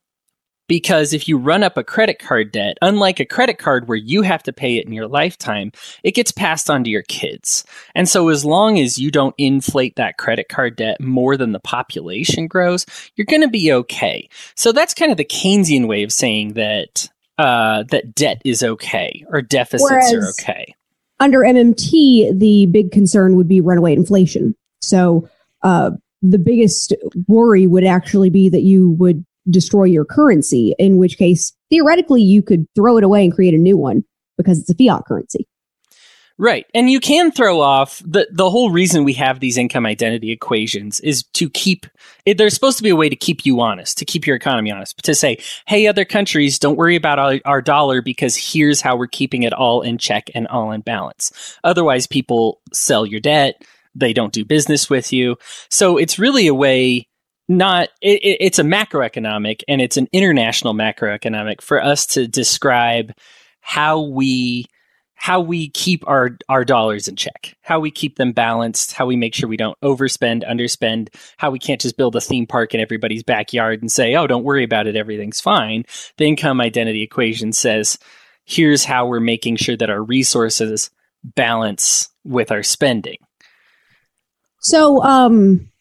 because 0.68 1.14
if 1.14 1.28
you 1.28 1.38
run 1.38 1.64
up 1.64 1.78
a 1.78 1.84
credit 1.84 2.20
card 2.20 2.52
debt, 2.52 2.78
unlike 2.82 3.20
a 3.20 3.26
credit 3.26 3.58
card 3.58 3.88
where 3.88 3.98
you 3.98 4.22
have 4.22 4.44
to 4.44 4.54
pay 4.54 4.78
it 4.78 4.86
in 4.86 4.94
your 4.94 5.08
lifetime, 5.08 5.72
it 6.04 6.12
gets 6.16 6.32
passed 6.32 6.70
on 6.70 6.84
to 6.84 6.90
your 6.90 7.04
kids. 7.04 7.64
And 7.96 8.08
so 8.08 8.30
as 8.30 8.46
long 8.46 8.80
as 8.80 8.98
you 8.98 9.12
don't 9.12 9.36
inflate 9.38 9.96
that 9.98 10.18
credit 10.18 10.50
card 10.50 10.76
debt 10.76 11.02
more 11.02 11.38
than 11.38 11.52
the 11.52 11.60
population 11.60 12.48
grows, 12.48 12.86
you're 13.16 13.26
going 13.26 13.42
to 13.42 13.50
be 13.50 13.72
okay. 13.74 14.30
So 14.56 14.72
that's 14.72 14.94
kind 14.94 15.12
of 15.12 15.18
the 15.18 15.26
Keynesian 15.26 15.88
way 15.88 16.04
of 16.04 16.12
saying 16.12 16.54
that 16.54 17.10
uh, 17.38 17.84
that 17.90 18.16
debt 18.16 18.42
is 18.46 18.64
okay 18.64 19.26
or 19.30 19.42
deficits 19.42 19.90
Whereas, 19.90 20.14
are 20.14 20.30
okay. 20.40 20.76
Under 21.20 21.40
MMT, 21.40 22.40
the 22.40 22.68
big 22.68 22.92
concern 22.92 23.36
would 23.36 23.48
be 23.48 23.62
runaway 23.62 23.94
inflation. 23.94 24.56
So 24.82 25.28
uh, 25.62 25.92
the 26.22 26.40
biggest 26.40 26.94
worry 27.28 27.68
would 27.68 27.84
actually 27.84 28.30
be 28.30 28.50
that 28.50 28.62
you 28.62 28.92
would 28.92 29.26
destroy 29.50 29.86
your 29.86 30.06
currency, 30.06 30.74
in 30.80 30.98
which 30.98 31.18
case, 31.18 31.54
theoretically, 31.70 32.22
you 32.22 32.42
could 32.42 32.66
throw 32.76 32.98
it 32.98 33.04
away 33.04 33.24
and 33.24 33.34
create 33.34 33.54
a 33.54 33.58
new 33.58 33.78
one 33.78 34.04
because 34.38 34.60
it's 34.60 34.70
a 34.70 34.76
fiat 34.76 35.04
currency. 35.06 35.48
Right. 36.40 36.66
And 36.74 36.90
you 36.90 37.00
can 37.00 37.32
throw 37.32 37.62
off 37.62 38.02
the 38.04 38.28
the 38.32 38.50
whole 38.50 38.72
reason 38.72 39.04
we 39.04 39.14
have 39.14 39.40
these 39.40 39.56
income 39.56 39.86
identity 39.86 40.32
equations 40.32 41.00
is 41.02 41.24
to 41.34 41.48
keep 41.48 41.86
it, 42.26 42.40
there's 42.40 42.56
supposed 42.56 42.78
to 42.78 42.84
be 42.84 42.90
a 42.90 42.96
way 42.96 43.08
to 43.08 43.16
keep 43.16 43.46
you 43.46 43.62
honest, 43.62 44.00
to 44.00 44.06
keep 44.06 44.26
your 44.26 44.36
economy 44.36 44.72
honest, 44.72 44.98
to 45.04 45.14
say, 45.14 45.38
"Hey 45.68 45.86
other 45.86 46.06
countries, 46.06 46.58
don't 46.58 46.76
worry 46.76 46.96
about 46.96 47.20
our, 47.20 47.40
our 47.46 47.62
dollar 47.62 48.02
because 48.02 48.36
here's 48.36 48.82
how 48.82 48.96
we're 48.96 49.06
keeping 49.06 49.44
it 49.44 49.54
all 49.54 49.84
in 49.84 50.00
check 50.00 50.32
and 50.34 50.48
all 50.48 50.72
in 50.72 50.82
balance." 50.82 51.32
Otherwise 51.64 52.08
people 52.08 52.62
sell 52.74 53.06
your 53.06 53.20
debt, 53.20 53.62
they 53.94 54.12
don't 54.12 54.34
do 54.34 54.44
business 54.44 54.90
with 54.90 55.14
you. 55.14 55.38
So 55.70 55.98
it's 55.98 56.18
really 56.18 56.48
a 56.48 56.56
way 56.56 57.08
not 57.48 57.90
it, 58.02 58.38
it's 58.40 58.60
a 58.60 58.64
macroeconomic 58.64 59.62
and 59.68 59.82
it's 59.82 59.98
an 59.98 60.08
international 60.14 60.74
macroeconomic 60.74 61.62
for 61.62 61.84
us 61.84 62.06
to 62.08 62.28
describe 62.28 63.14
how 63.62 64.02
we 64.02 64.66
how 65.24 65.40
we 65.40 65.70
keep 65.70 66.06
our 66.06 66.38
our 66.50 66.66
dollars 66.66 67.08
in 67.08 67.16
check, 67.16 67.56
how 67.62 67.80
we 67.80 67.90
keep 67.90 68.18
them 68.18 68.34
balanced, 68.34 68.92
how 68.92 69.06
we 69.06 69.16
make 69.16 69.34
sure 69.34 69.48
we 69.48 69.56
don't 69.56 69.80
overspend, 69.82 70.46
underspend, 70.50 71.16
how 71.38 71.50
we 71.50 71.60
can't 71.60 71.80
just 71.80 71.96
build 71.96 72.16
a 72.18 72.22
theme 72.22 72.46
park 72.46 72.74
in 72.74 72.82
everybody's 72.82 73.24
backyard 73.24 73.82
and 73.82 73.90
say, 73.90 74.16
"Oh, 74.16 74.28
don't 74.28 74.44
worry 74.44 74.66
about 74.66 74.88
it, 74.88 74.98
everything's 74.98 75.40
fine." 75.40 75.86
The 76.18 76.26
income 76.26 76.60
identity 76.60 77.04
equation 77.04 77.54
says, 77.54 77.98
"Here's 78.44 78.84
how 78.84 79.08
we're 79.08 79.22
making 79.22 79.56
sure 79.56 79.78
that 79.78 79.90
our 79.90 80.04
resources 80.04 80.90
balance 81.24 82.10
with 82.26 82.52
our 82.52 82.64
spending." 82.64 83.18
So, 84.60 85.02
um 85.04 85.72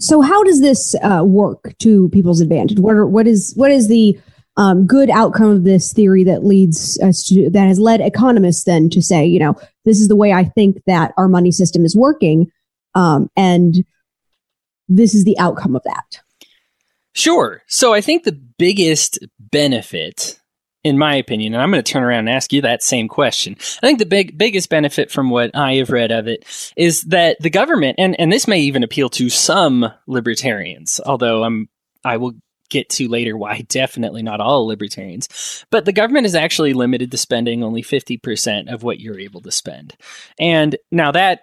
so 0.00 0.22
how 0.22 0.42
does 0.42 0.60
this 0.60 0.94
uh, 1.02 1.22
work 1.24 1.76
to 1.78 2.08
people's 2.08 2.40
advantage? 2.40 2.78
What 2.78 2.96
are, 2.96 3.06
what 3.06 3.26
is 3.26 3.52
what 3.54 3.70
is 3.70 3.88
the 3.88 4.18
um, 4.56 4.86
good 4.86 5.10
outcome 5.10 5.50
of 5.50 5.64
this 5.64 5.92
theory 5.92 6.24
that 6.24 6.44
leads 6.44 6.98
us 7.00 7.22
to 7.28 7.50
that 7.50 7.68
has 7.68 7.78
led 7.78 8.00
economists 8.00 8.64
then 8.64 8.88
to 8.90 9.02
say, 9.02 9.26
you 9.26 9.38
know, 9.38 9.54
this 9.84 10.00
is 10.00 10.08
the 10.08 10.16
way 10.16 10.32
I 10.32 10.44
think 10.44 10.82
that 10.86 11.12
our 11.16 11.28
money 11.28 11.52
system 11.52 11.84
is 11.84 11.94
working, 11.94 12.50
um, 12.94 13.28
and 13.36 13.84
this 14.88 15.14
is 15.14 15.24
the 15.24 15.38
outcome 15.38 15.76
of 15.76 15.82
that. 15.84 16.20
Sure. 17.12 17.62
So 17.68 17.92
I 17.92 18.00
think 18.00 18.24
the 18.24 18.40
biggest 18.58 19.18
benefit 19.38 20.39
in 20.82 20.98
my 20.98 21.14
opinion, 21.16 21.54
and 21.54 21.62
I'm 21.62 21.70
going 21.70 21.82
to 21.82 21.92
turn 21.92 22.02
around 22.02 22.20
and 22.20 22.30
ask 22.30 22.52
you 22.52 22.62
that 22.62 22.82
same 22.82 23.08
question. 23.08 23.56
I 23.82 23.86
think 23.86 23.98
the 23.98 24.06
big 24.06 24.36
biggest 24.36 24.68
benefit 24.68 25.10
from 25.10 25.30
what 25.30 25.54
I 25.54 25.74
have 25.74 25.90
read 25.90 26.10
of 26.10 26.26
it 26.26 26.44
is 26.76 27.02
that 27.04 27.36
the 27.40 27.50
government, 27.50 27.96
and 27.98 28.18
and 28.18 28.32
this 28.32 28.48
may 28.48 28.60
even 28.60 28.82
appeal 28.82 29.08
to 29.10 29.28
some 29.28 29.92
libertarians, 30.06 31.00
although 31.04 31.44
I'm 31.44 31.68
I 32.04 32.16
will 32.16 32.32
get 32.70 32.88
to 32.88 33.08
later 33.08 33.36
why 33.36 33.60
definitely 33.68 34.22
not 34.22 34.40
all 34.40 34.66
libertarians. 34.66 35.64
But 35.70 35.84
the 35.84 35.92
government 35.92 36.26
is 36.26 36.34
actually 36.34 36.72
limited 36.72 37.10
to 37.10 37.18
spending 37.18 37.62
only 37.62 37.82
50% 37.82 38.72
of 38.72 38.82
what 38.82 39.00
you're 39.00 39.18
able 39.18 39.42
to 39.42 39.50
spend. 39.50 39.96
And 40.38 40.76
now 40.90 41.12
that 41.12 41.40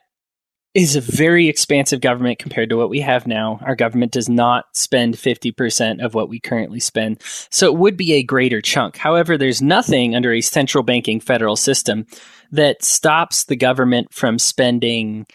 is 0.78 0.96
a 0.96 1.02
very 1.02 1.48
expansive 1.48 2.02
government 2.02 2.38
compared 2.38 2.70
to 2.70 2.78
what 2.78 2.92
we 2.92 3.00
have 3.00 3.26
now. 3.26 3.60
Our 3.66 3.76
government 3.76 4.12
does 4.12 4.30
not 4.30 4.66
spend 4.74 5.16
50% 5.16 6.06
of 6.06 6.14
what 6.14 6.30
we 6.30 6.40
currently 6.40 6.80
spend. 6.80 7.20
So 7.50 7.66
it 7.66 7.80
would 7.80 7.98
be 7.98 8.14
a 8.14 8.22
greater 8.22 8.62
chunk. 8.62 8.96
However, 8.96 9.40
there's 9.40 9.60
nothing 9.60 10.16
under 10.16 10.32
a 10.32 10.42
central 10.42 10.84
banking 10.84 11.20
federal 11.20 11.56
system 11.56 12.06
that 12.52 12.86
stops 12.86 13.46
the 13.46 13.56
government 13.56 14.14
from 14.14 14.38
spending 14.38 15.26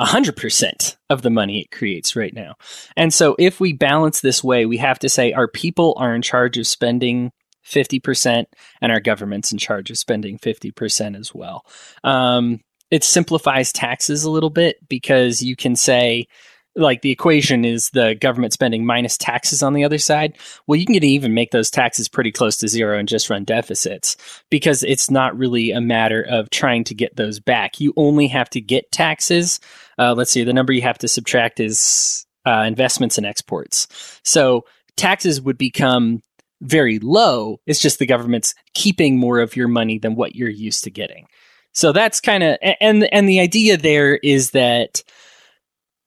100% 0.00 0.96
of 1.10 1.22
the 1.22 1.30
money 1.30 1.60
it 1.60 1.70
creates 1.70 2.16
right 2.16 2.34
now. 2.34 2.56
And 2.96 3.14
so 3.14 3.36
if 3.38 3.60
we 3.60 3.72
balance 3.72 4.20
this 4.20 4.42
way, 4.42 4.66
we 4.66 4.78
have 4.78 4.98
to 4.98 5.08
say 5.08 5.32
our 5.32 5.46
people 5.46 5.94
are 5.96 6.12
in 6.12 6.22
charge 6.22 6.58
of 6.58 6.66
spending 6.66 7.30
50% 7.64 8.46
and 8.80 8.90
our 8.90 8.98
government's 8.98 9.52
in 9.52 9.58
charge 9.58 9.90
of 9.92 9.98
spending 9.98 10.38
50% 10.38 11.16
as 11.16 11.32
well. 11.32 11.64
Um, 12.02 12.58
it 12.92 13.02
simplifies 13.02 13.72
taxes 13.72 14.22
a 14.22 14.30
little 14.30 14.50
bit 14.50 14.76
because 14.86 15.42
you 15.42 15.56
can 15.56 15.74
say, 15.74 16.28
like 16.76 17.00
the 17.00 17.10
equation 17.10 17.64
is 17.64 17.88
the 17.90 18.14
government 18.20 18.52
spending 18.52 18.84
minus 18.84 19.16
taxes 19.16 19.62
on 19.62 19.72
the 19.72 19.82
other 19.82 19.96
side. 19.96 20.36
Well, 20.66 20.78
you 20.78 20.84
can 20.84 21.02
even 21.02 21.32
make 21.32 21.52
those 21.52 21.70
taxes 21.70 22.08
pretty 22.08 22.30
close 22.30 22.58
to 22.58 22.68
zero 22.68 22.98
and 22.98 23.08
just 23.08 23.30
run 23.30 23.44
deficits 23.44 24.16
because 24.50 24.82
it's 24.82 25.10
not 25.10 25.36
really 25.36 25.70
a 25.70 25.80
matter 25.80 26.22
of 26.22 26.50
trying 26.50 26.84
to 26.84 26.94
get 26.94 27.16
those 27.16 27.40
back. 27.40 27.80
You 27.80 27.94
only 27.96 28.28
have 28.28 28.50
to 28.50 28.60
get 28.60 28.92
taxes. 28.92 29.58
Uh, 29.98 30.14
let's 30.14 30.30
see, 30.30 30.44
the 30.44 30.52
number 30.52 30.72
you 30.74 30.82
have 30.82 30.98
to 30.98 31.08
subtract 31.08 31.60
is 31.60 32.26
uh, 32.46 32.64
investments 32.66 33.16
and 33.16 33.26
exports. 33.26 34.20
So 34.22 34.66
taxes 34.96 35.40
would 35.40 35.56
become 35.56 36.20
very 36.60 36.98
low. 36.98 37.58
It's 37.66 37.80
just 37.80 37.98
the 37.98 38.06
government's 38.06 38.54
keeping 38.74 39.18
more 39.18 39.40
of 39.40 39.56
your 39.56 39.68
money 39.68 39.98
than 39.98 40.14
what 40.14 40.36
you're 40.36 40.48
used 40.48 40.84
to 40.84 40.90
getting. 40.90 41.26
So 41.72 41.92
that's 41.92 42.20
kind 42.20 42.42
of 42.42 42.58
and 42.80 43.04
and 43.12 43.28
the 43.28 43.40
idea 43.40 43.76
there 43.76 44.14
is 44.16 44.50
that 44.50 45.02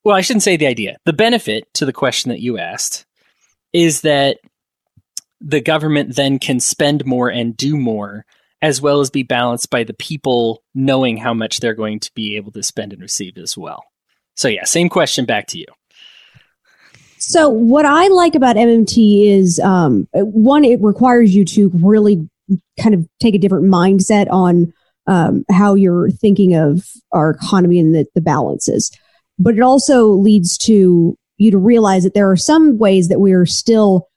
well, 0.03 0.15
I 0.15 0.21
shouldn't 0.21 0.43
say 0.43 0.55
the 0.55 0.67
idea. 0.67 0.97
The 1.05 1.13
benefit 1.13 1.73
to 1.73 1.85
the 1.85 1.93
question 1.93 2.29
that 2.29 2.39
you 2.39 2.59
asked 2.59 3.05
is 3.73 4.01
that 4.01 4.37
the 5.41 5.61
government 5.61 6.15
then 6.15 6.37
can 6.37 6.59
spend 6.59 7.05
more 7.05 7.27
and 7.29 7.57
do 7.57 7.75
more, 7.75 8.23
as 8.61 8.81
well 8.81 9.01
as 9.01 9.09
be 9.09 9.23
balanced 9.23 9.71
by 9.71 9.83
the 9.83 9.95
people 9.95 10.63
knowing 10.75 11.17
how 11.17 11.33
much 11.33 11.59
they're 11.59 11.73
going 11.73 11.99
to 11.99 12.11
be 12.13 12.37
able 12.37 12.51
to 12.51 12.63
spend 12.63 12.93
and 12.93 13.01
receive 13.01 13.37
as 13.37 13.57
well. 13.57 13.83
So, 14.35 14.47
yeah, 14.47 14.63
same 14.63 14.89
question 14.89 15.25
back 15.25 15.47
to 15.47 15.57
you. 15.57 15.65
So, 17.17 17.49
what 17.49 17.85
I 17.85 18.07
like 18.09 18.35
about 18.35 18.57
MMT 18.57 19.25
is 19.27 19.59
um, 19.59 20.07
one, 20.13 20.63
it 20.63 20.79
requires 20.81 21.33
you 21.35 21.45
to 21.45 21.71
really 21.73 22.29
kind 22.79 22.93
of 22.93 23.07
take 23.19 23.33
a 23.33 23.39
different 23.39 23.65
mindset 23.65 24.29
on 24.29 24.71
um, 25.07 25.43
how 25.51 25.75
you're 25.75 26.09
thinking 26.09 26.55
of 26.55 26.87
our 27.11 27.31
economy 27.31 27.79
and 27.79 27.93
the, 27.93 28.05
the 28.15 28.21
balances. 28.21 28.91
But 29.37 29.55
it 29.55 29.61
also 29.61 30.07
leads 30.07 30.57
to 30.59 31.17
you 31.37 31.51
to 31.51 31.57
realize 31.57 32.03
that 32.03 32.13
there 32.13 32.29
are 32.31 32.37
some 32.37 32.77
ways 32.77 33.09
that 33.09 33.19
we 33.19 33.33
are 33.33 33.45
still 33.45 34.07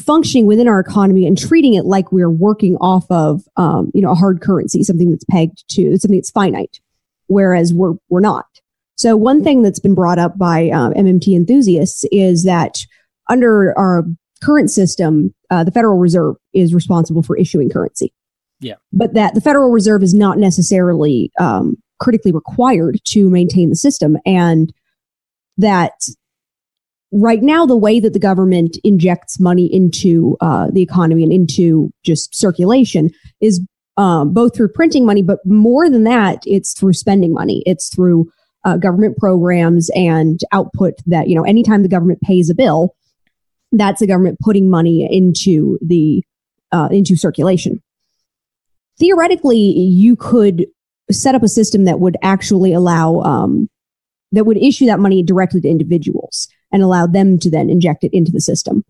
functioning 0.00 0.46
within 0.46 0.68
our 0.68 0.80
economy 0.80 1.26
and 1.26 1.38
treating 1.38 1.74
it 1.74 1.84
like 1.84 2.12
we're 2.12 2.30
working 2.30 2.76
off 2.76 3.10
of 3.10 3.42
um, 3.56 3.90
you 3.94 4.02
know 4.02 4.10
a 4.10 4.14
hard 4.14 4.40
currency 4.40 4.82
something 4.82 5.10
that's 5.10 5.24
pegged 5.24 5.64
to 5.68 5.96
something 5.98 6.18
that's 6.18 6.30
finite 6.30 6.78
whereas 7.26 7.72
we're 7.72 7.94
we're 8.08 8.20
not. 8.20 8.46
So 8.96 9.16
one 9.16 9.44
thing 9.44 9.62
that's 9.62 9.78
been 9.78 9.94
brought 9.94 10.18
up 10.18 10.36
by 10.36 10.70
um, 10.70 10.92
mmt 10.94 11.34
enthusiasts 11.34 12.04
is 12.10 12.44
that 12.44 12.78
under 13.28 13.76
our 13.78 14.04
current 14.42 14.70
system 14.70 15.34
uh, 15.50 15.64
the 15.64 15.70
federal 15.70 15.98
reserve 15.98 16.36
is 16.52 16.74
responsible 16.74 17.22
for 17.22 17.36
issuing 17.36 17.70
currency 17.70 18.12
yeah. 18.60 18.74
But 18.92 19.14
that 19.14 19.34
the 19.34 19.40
federal 19.40 19.70
reserve 19.70 20.02
is 20.02 20.14
not 20.14 20.38
necessarily 20.38 21.30
um, 21.38 21.76
critically 22.00 22.32
required 22.32 23.00
to 23.04 23.30
maintain 23.30 23.70
the 23.70 23.76
system. 23.76 24.16
And 24.26 24.72
that 25.56 25.92
right 27.12 27.42
now 27.42 27.66
the 27.66 27.76
way 27.76 28.00
that 28.00 28.12
the 28.12 28.18
government 28.18 28.76
injects 28.84 29.40
money 29.40 29.72
into 29.72 30.36
uh, 30.40 30.68
the 30.72 30.82
economy 30.82 31.22
and 31.22 31.32
into 31.32 31.90
just 32.04 32.34
circulation 32.34 33.10
is 33.40 33.60
um, 33.96 34.32
both 34.32 34.54
through 34.54 34.68
printing 34.68 35.04
money 35.04 35.22
but 35.22 35.38
more 35.44 35.90
than 35.90 36.04
that 36.04 36.42
it's 36.44 36.72
through 36.78 36.92
spending 36.92 37.32
money. 37.32 37.62
It's 37.66 37.92
through 37.92 38.30
uh, 38.64 38.76
government 38.76 39.16
programs 39.16 39.88
and 39.94 40.40
output 40.52 40.94
that 41.06 41.28
you 41.28 41.34
know 41.34 41.44
anytime 41.44 41.82
the 41.82 41.88
government 41.88 42.20
pays 42.22 42.50
a 42.50 42.54
bill 42.54 42.94
that's 43.72 44.00
the 44.00 44.06
government 44.06 44.38
putting 44.40 44.68
money 44.68 45.06
into 45.10 45.78
the 45.80 46.22
uh, 46.72 46.88
into 46.90 47.16
circulation 47.16 47.80
theoretically 48.98 49.58
you 49.58 50.16
could 50.16 50.66
set 51.10 51.34
up 51.34 51.42
a 51.42 51.48
system 51.48 51.84
that 51.84 52.00
would 52.00 52.16
actually 52.22 52.72
allow 52.72 53.20
um, 53.20 53.68
that 54.32 54.44
would 54.44 54.58
issue 54.58 54.86
that 54.86 55.00
money 55.00 55.22
directly 55.22 55.60
to 55.60 55.68
individuals 55.68 56.48
and 56.72 56.82
allow 56.82 57.06
them 57.06 57.38
to 57.38 57.50
then 57.50 57.70
inject 57.70 58.04
it 58.04 58.12
into 58.12 58.30
the 58.30 58.40
system, 58.40 58.84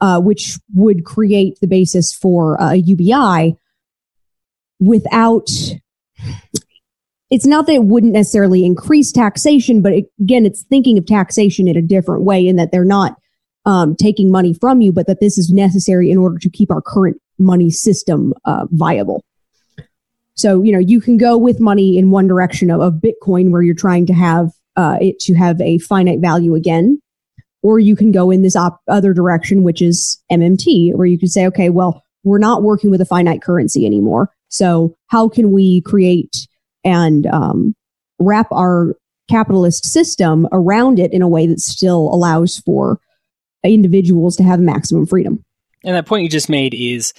uh, 0.00 0.20
which 0.20 0.58
would 0.72 1.04
create 1.04 1.58
the 1.60 1.66
basis 1.66 2.12
for 2.12 2.56
a 2.60 2.76
UBI 2.76 3.56
without. 4.80 5.48
It's 7.30 7.46
not 7.46 7.66
that 7.66 7.72
it 7.72 7.84
wouldn't 7.84 8.12
necessarily 8.12 8.64
increase 8.64 9.10
taxation, 9.10 9.82
but 9.82 9.92
it, 9.92 10.04
again, 10.20 10.46
it's 10.46 10.62
thinking 10.62 10.98
of 10.98 11.06
taxation 11.06 11.66
in 11.66 11.76
a 11.76 11.82
different 11.82 12.22
way 12.22 12.46
in 12.46 12.54
that 12.56 12.70
they're 12.70 12.84
not 12.84 13.16
um, 13.66 13.96
taking 13.96 14.30
money 14.30 14.54
from 14.54 14.80
you, 14.80 14.92
but 14.92 15.08
that 15.08 15.20
this 15.20 15.36
is 15.38 15.50
necessary 15.50 16.10
in 16.10 16.18
order 16.18 16.38
to 16.38 16.50
keep 16.50 16.70
our 16.70 16.82
current 16.82 17.20
money 17.38 17.70
system 17.70 18.34
uh, 18.44 18.66
viable. 18.70 19.24
So, 20.36 20.62
you 20.62 20.72
know, 20.72 20.78
you 20.78 21.00
can 21.00 21.16
go 21.16 21.38
with 21.38 21.60
money 21.60 21.96
in 21.96 22.10
one 22.10 22.26
direction 22.26 22.70
of, 22.70 22.80
of 22.80 22.94
Bitcoin 22.94 23.50
where 23.50 23.62
you're 23.62 23.74
trying 23.74 24.06
to 24.06 24.12
have 24.12 24.50
uh, 24.76 24.98
it 25.00 25.18
to 25.20 25.34
have 25.34 25.60
a 25.60 25.78
finite 25.78 26.20
value 26.20 26.54
again, 26.54 27.00
or 27.62 27.78
you 27.78 27.94
can 27.94 28.10
go 28.10 28.30
in 28.30 28.42
this 28.42 28.56
op- 28.56 28.80
other 28.88 29.12
direction, 29.12 29.62
which 29.62 29.80
is 29.80 30.20
MMT, 30.30 30.94
where 30.94 31.06
you 31.06 31.18
can 31.18 31.28
say, 31.28 31.46
okay, 31.46 31.70
well, 31.70 32.02
we're 32.24 32.38
not 32.38 32.62
working 32.62 32.90
with 32.90 33.00
a 33.00 33.06
finite 33.06 33.42
currency 33.42 33.86
anymore. 33.86 34.30
So, 34.48 34.96
how 35.08 35.28
can 35.28 35.52
we 35.52 35.80
create 35.82 36.48
and 36.84 37.26
um, 37.26 37.74
wrap 38.18 38.48
our 38.50 38.96
capitalist 39.30 39.86
system 39.86 40.48
around 40.52 40.98
it 40.98 41.12
in 41.12 41.22
a 41.22 41.28
way 41.28 41.46
that 41.46 41.60
still 41.60 42.12
allows 42.12 42.58
for 42.58 42.98
individuals 43.62 44.36
to 44.36 44.42
have 44.42 44.60
maximum 44.60 45.06
freedom? 45.06 45.44
And 45.84 45.94
that 45.94 46.06
point 46.06 46.24
you 46.24 46.28
just 46.28 46.48
made 46.48 46.74
is 46.74 47.12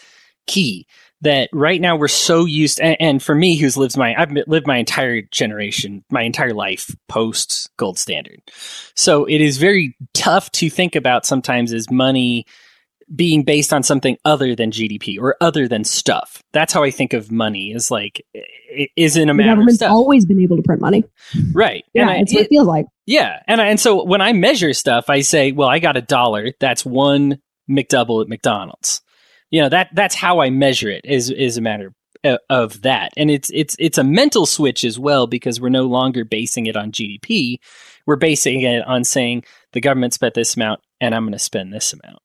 key 0.47 0.85
that 1.21 1.49
right 1.53 1.81
now 1.81 1.95
we're 1.95 2.07
so 2.07 2.45
used 2.45 2.79
and, 2.79 2.97
and, 2.99 3.23
for 3.23 3.35
me 3.35 3.55
who's 3.55 3.77
lived 3.77 3.97
my 3.97 4.15
I've 4.15 4.31
lived 4.47 4.67
my 4.67 4.77
entire 4.77 5.21
generation 5.21 6.03
my 6.09 6.21
entire 6.21 6.53
life 6.53 6.93
post 7.07 7.69
gold 7.77 7.97
standard. 7.97 8.41
So 8.95 9.25
it 9.25 9.41
is 9.41 9.57
very 9.57 9.95
tough 10.13 10.51
to 10.53 10.69
think 10.69 10.95
about 10.95 11.25
sometimes 11.25 11.73
as 11.73 11.89
money 11.89 12.45
being 13.13 13.43
based 13.43 13.71
on 13.71 13.83
something 13.83 14.17
other 14.25 14.55
than 14.55 14.71
GDP 14.71 15.19
or 15.19 15.35
other 15.39 15.67
than 15.67 15.83
stuff. 15.83 16.41
That's 16.53 16.73
how 16.73 16.83
I 16.83 16.91
think 16.91 17.13
of 17.13 17.31
money 17.31 17.71
is 17.71 17.91
like 17.91 18.25
it 18.33 18.89
isn't 18.95 19.21
a 19.21 19.25
the 19.31 19.33
matter 19.33 19.49
government's 19.51 19.75
of 19.75 19.77
stuff. 19.77 19.91
always 19.91 20.25
been 20.25 20.41
able 20.41 20.57
to 20.57 20.63
print 20.63 20.81
money. 20.81 21.03
Right. 21.53 21.85
Yeah 21.93 22.09
I, 22.09 22.15
it's 22.17 22.33
what 22.33 22.43
it 22.43 22.49
feels 22.49 22.67
like. 22.67 22.87
Yeah. 23.05 23.39
And 23.47 23.61
I, 23.61 23.67
and 23.67 23.79
so 23.79 24.03
when 24.03 24.21
I 24.21 24.33
measure 24.33 24.73
stuff 24.73 25.09
I 25.09 25.21
say 25.21 25.51
well 25.51 25.69
I 25.69 25.79
got 25.79 25.97
a 25.97 26.01
dollar. 26.01 26.49
That's 26.59 26.85
one 26.85 27.39
McDouble 27.69 28.21
at 28.21 28.27
McDonald's 28.27 29.01
you 29.55 29.61
know 29.61 29.69
that 29.69 29.89
that's 29.93 30.15
how 30.15 30.41
I 30.41 30.49
measure 30.49 30.89
it 30.89 31.05
is 31.05 31.29
is 31.29 31.57
a 31.57 31.61
matter 31.61 31.93
of 32.49 32.81
that. 32.81 33.13
And 33.17 33.29
it's 33.29 33.51
it's 33.53 33.75
it's 33.79 33.97
a 33.97 34.03
mental 34.03 34.45
switch 34.45 34.83
as 34.83 34.97
well 34.97 35.27
because 35.27 35.61
we're 35.61 35.69
no 35.69 35.85
longer 35.85 36.25
basing 36.25 36.65
it 36.65 36.75
on 36.75 36.91
GDP 36.91 37.59
we're 38.05 38.15
basing 38.15 38.61
it 38.61 38.85
on 38.85 39.03
saying 39.03 39.43
the 39.73 39.81
government 39.81 40.13
spent 40.13 40.33
this 40.33 40.55
amount 40.55 40.81
and 41.01 41.13
I'm 41.13 41.23
going 41.23 41.33
to 41.33 41.39
spend 41.39 41.73
this 41.73 41.93
amount. 41.93 42.21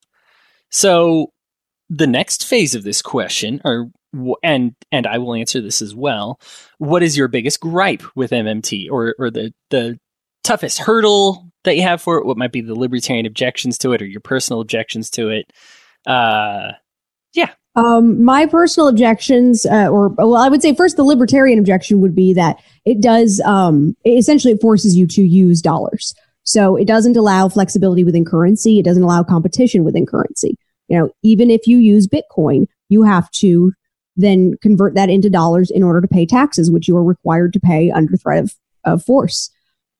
So 0.69 1.31
the 1.89 2.07
next 2.07 2.45
phase 2.45 2.75
of 2.75 2.83
this 2.83 3.01
question 3.01 3.61
or 3.65 3.89
and 4.43 4.75
and 4.91 5.07
I 5.07 5.17
will 5.17 5.35
answer 5.35 5.61
this 5.61 5.81
as 5.81 5.95
well. 5.95 6.39
What 6.77 7.03
is 7.03 7.17
your 7.17 7.27
biggest 7.27 7.59
gripe 7.59 8.03
with 8.15 8.31
MMT 8.31 8.89
or 8.91 9.15
or 9.17 9.31
the 9.31 9.53
the 9.69 9.99
toughest 10.43 10.79
hurdle 10.79 11.49
that 11.63 11.75
you 11.75 11.83
have 11.83 12.01
for 12.01 12.17
it? 12.17 12.25
What 12.25 12.37
might 12.37 12.51
be 12.51 12.61
the 12.61 12.75
libertarian 12.75 13.25
objections 13.25 13.77
to 13.79 13.93
it 13.93 14.01
or 14.01 14.05
your 14.05 14.21
personal 14.21 14.61
objections 14.61 15.09
to 15.11 15.29
it? 15.29 15.51
Uh 16.05 16.73
yeah. 17.33 17.51
Um, 17.75 18.23
my 18.23 18.45
personal 18.45 18.89
objections, 18.89 19.65
uh, 19.65 19.87
or 19.87 20.09
well, 20.09 20.35
I 20.35 20.49
would 20.49 20.61
say 20.61 20.75
first 20.75 20.97
the 20.97 21.03
libertarian 21.03 21.57
objection 21.57 22.01
would 22.01 22.13
be 22.13 22.33
that 22.33 22.61
it 22.85 23.01
does 23.01 23.39
um, 23.41 23.95
it 24.03 24.11
essentially 24.11 24.53
it 24.53 24.61
forces 24.61 24.95
you 24.95 25.07
to 25.07 25.21
use 25.21 25.61
dollars. 25.61 26.13
So 26.43 26.75
it 26.75 26.85
doesn't 26.85 27.15
allow 27.15 27.47
flexibility 27.47 28.03
within 28.03 28.25
currency. 28.25 28.79
It 28.79 28.83
doesn't 28.83 29.03
allow 29.03 29.23
competition 29.23 29.83
within 29.83 30.05
currency. 30.05 30.57
You 30.87 30.99
know, 30.99 31.11
even 31.23 31.49
if 31.49 31.65
you 31.65 31.77
use 31.77 32.07
Bitcoin, 32.07 32.65
you 32.89 33.03
have 33.03 33.31
to 33.31 33.71
then 34.17 34.55
convert 34.61 34.95
that 34.95 35.09
into 35.09 35.29
dollars 35.29 35.71
in 35.71 35.83
order 35.83 36.01
to 36.01 36.07
pay 36.07 36.25
taxes, 36.25 36.69
which 36.69 36.87
you 36.87 36.97
are 36.97 37.03
required 37.03 37.53
to 37.53 37.59
pay 37.59 37.89
under 37.91 38.17
threat 38.17 38.43
of, 38.43 38.53
of 38.83 39.03
force. 39.05 39.49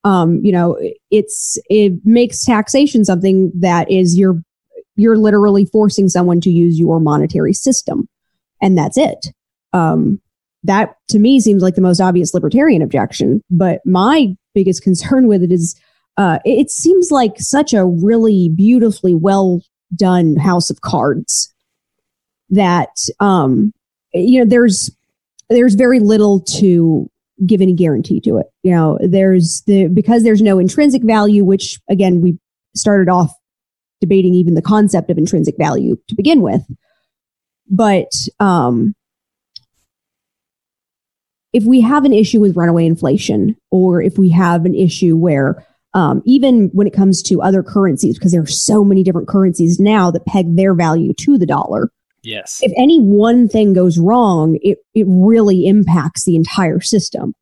Um, 0.04 0.44
you 0.44 0.52
know, 0.52 0.78
it's 1.12 1.58
it 1.70 1.94
makes 2.04 2.44
taxation 2.44 3.06
something 3.06 3.52
that 3.60 3.90
is 3.90 4.18
your 4.18 4.42
you're 5.02 5.18
literally 5.18 5.66
forcing 5.66 6.08
someone 6.08 6.40
to 6.42 6.52
use 6.52 6.80
your 6.80 7.00
monetary 7.00 7.54
system. 7.54 8.08
And 8.62 8.78
that's 8.78 8.98
it. 8.98 9.28
Um, 9.74 10.22
that 10.64 10.96
to 11.10 11.20
me 11.20 11.40
seems 11.40 11.64
like 11.64 11.76
the 11.76 11.82
most 11.82 12.00
obvious 12.00 12.34
libertarian 12.34 12.82
objection. 12.82 13.42
But 13.50 13.82
my 13.86 14.36
biggest 14.54 14.84
concern 14.84 15.28
with 15.28 15.44
it 15.44 15.52
is 15.52 15.80
uh, 16.18 16.40
it 16.46 16.70
seems 16.70 17.10
like 17.10 17.34
such 17.38 17.74
a 17.74 17.86
really 17.86 18.50
beautifully 18.50 19.16
well 19.16 19.62
done 19.96 20.36
house 20.36 20.70
of 20.70 20.82
cards 20.82 21.54
that 22.50 22.96
um, 23.20 23.74
you 24.14 24.40
know 24.40 24.46
there's 24.46 24.92
there's 25.50 25.74
very 25.74 26.00
little 26.00 26.42
to 26.42 27.10
give 27.46 27.62
any 27.62 27.74
guarantee 27.74 28.20
to 28.22 28.38
it. 28.38 28.48
You 28.64 28.72
know, 28.72 29.00
there's 29.02 29.64
the 29.66 29.88
because 29.88 30.24
there's 30.24 30.42
no 30.42 30.60
intrinsic 30.60 31.04
value, 31.04 31.44
which 31.44 31.80
again 31.90 32.22
we 32.22 32.38
started 32.76 33.10
off 33.10 33.34
debating 34.02 34.34
even 34.34 34.56
the 34.56 34.62
concept 34.62 35.10
of 35.10 35.18
intrinsic 35.18 35.56
value 35.58 35.96
to 36.10 36.16
begin 36.16 36.42
with. 36.42 36.64
But 37.70 38.12
um, 38.40 38.94
if 41.54 41.64
we 41.64 41.82
have 41.82 42.04
an 42.04 42.14
issue 42.14 42.42
with 42.42 42.58
runaway 42.58 42.86
inflation, 42.86 43.56
or 43.70 44.02
if 44.02 44.18
we 44.18 44.30
have 44.30 44.66
an 44.66 44.76
issue 44.76 45.16
where 45.16 45.66
um, 45.94 46.22
even 46.26 46.70
when 46.74 46.88
it 46.88 46.94
comes 46.94 47.22
to 47.24 47.42
other 47.42 47.64
currencies, 47.64 48.18
because 48.18 48.32
there 48.32 48.42
are 48.42 48.48
so 48.48 48.84
many 48.84 49.04
different 49.04 49.28
currencies 49.28 49.80
now 49.80 50.10
that 50.12 50.26
peg 50.26 50.56
their 50.56 50.74
value 50.74 51.14
to 51.20 51.38
the 51.38 51.46
dollar. 51.46 51.92
Yes. 52.24 52.60
If 52.62 52.72
any 52.78 53.00
one 53.00 53.50
thing 53.50 53.74
goes 53.74 53.98
wrong, 53.98 54.58
it, 54.62 54.78
it 54.94 55.06
really 55.08 55.66
impacts 55.68 56.24
the 56.24 56.36
entire 56.36 56.80
system. 56.80 57.34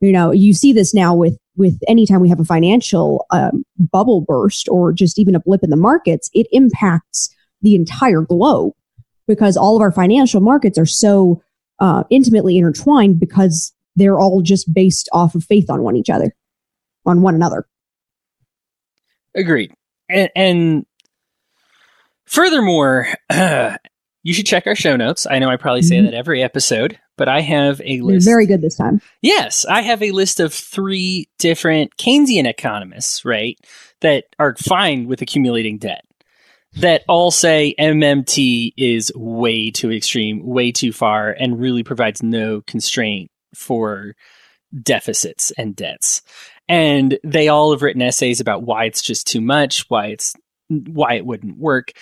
You 0.00 0.12
know, 0.12 0.30
you 0.30 0.52
see 0.52 0.72
this 0.72 0.94
now 0.94 1.14
with 1.14 1.36
with 1.56 1.80
anytime 1.88 2.20
we 2.20 2.28
have 2.28 2.40
a 2.40 2.44
financial 2.44 3.26
um, 3.30 3.64
bubble 3.78 4.20
burst 4.20 4.68
or 4.68 4.92
just 4.92 5.18
even 5.18 5.34
a 5.34 5.40
blip 5.40 5.62
in 5.62 5.70
the 5.70 5.76
markets, 5.76 6.30
it 6.34 6.46
impacts 6.52 7.34
the 7.62 7.74
entire 7.74 8.20
globe 8.20 8.72
because 9.26 9.56
all 9.56 9.76
of 9.76 9.82
our 9.82 9.92
financial 9.92 10.40
markets 10.40 10.78
are 10.78 10.86
so 10.86 11.42
uh, 11.78 12.04
intimately 12.10 12.56
intertwined 12.56 13.18
because 13.18 13.72
they're 13.96 14.20
all 14.20 14.42
just 14.42 14.72
based 14.72 15.08
off 15.12 15.34
of 15.34 15.44
faith 15.44 15.70
on 15.70 15.82
one 15.82 15.96
each 15.96 16.10
other, 16.10 16.34
on 17.04 17.22
one 17.22 17.34
another. 17.34 17.66
Agreed. 19.34 19.72
And, 20.08 20.30
and 20.36 20.86
furthermore, 22.26 23.08
uh, 23.30 23.76
you 24.22 24.34
should 24.34 24.46
check 24.46 24.66
our 24.66 24.74
show 24.74 24.96
notes. 24.96 25.26
I 25.28 25.38
know 25.38 25.48
I 25.48 25.56
probably 25.56 25.82
say 25.82 25.96
mm-hmm. 25.96 26.06
that 26.06 26.14
every 26.14 26.42
episode, 26.42 26.98
but 27.16 27.28
I 27.28 27.40
have 27.40 27.80
a 27.84 28.00
list. 28.00 28.26
Very 28.26 28.46
good 28.46 28.62
this 28.62 28.76
time. 28.76 29.00
Yes, 29.22 29.64
I 29.64 29.82
have 29.82 30.02
a 30.02 30.12
list 30.12 30.40
of 30.40 30.52
three 30.52 31.28
different 31.38 31.96
Keynesian 31.96 32.46
economists, 32.46 33.24
right, 33.24 33.58
that 34.00 34.24
are 34.38 34.54
fine 34.56 35.06
with 35.06 35.22
accumulating 35.22 35.78
debt. 35.78 36.04
That 36.80 37.04
all 37.08 37.30
say 37.30 37.74
MMT 37.78 38.72
is 38.76 39.10
way 39.14 39.70
too 39.70 39.90
extreme, 39.90 40.44
way 40.44 40.72
too 40.72 40.92
far, 40.92 41.30
and 41.30 41.58
really 41.58 41.82
provides 41.82 42.22
no 42.22 42.60
constraint 42.66 43.30
for 43.54 44.14
deficits 44.82 45.52
and 45.52 45.74
debts. 45.74 46.20
And 46.68 47.18
they 47.24 47.48
all 47.48 47.70
have 47.70 47.80
written 47.82 48.02
essays 48.02 48.40
about 48.40 48.62
why 48.62 48.84
it's 48.84 49.00
just 49.00 49.26
too 49.26 49.40
much, 49.40 49.88
why 49.88 50.08
it's 50.08 50.34
why 50.68 51.14
it 51.14 51.24
wouldn't 51.24 51.56
work. 51.56 51.92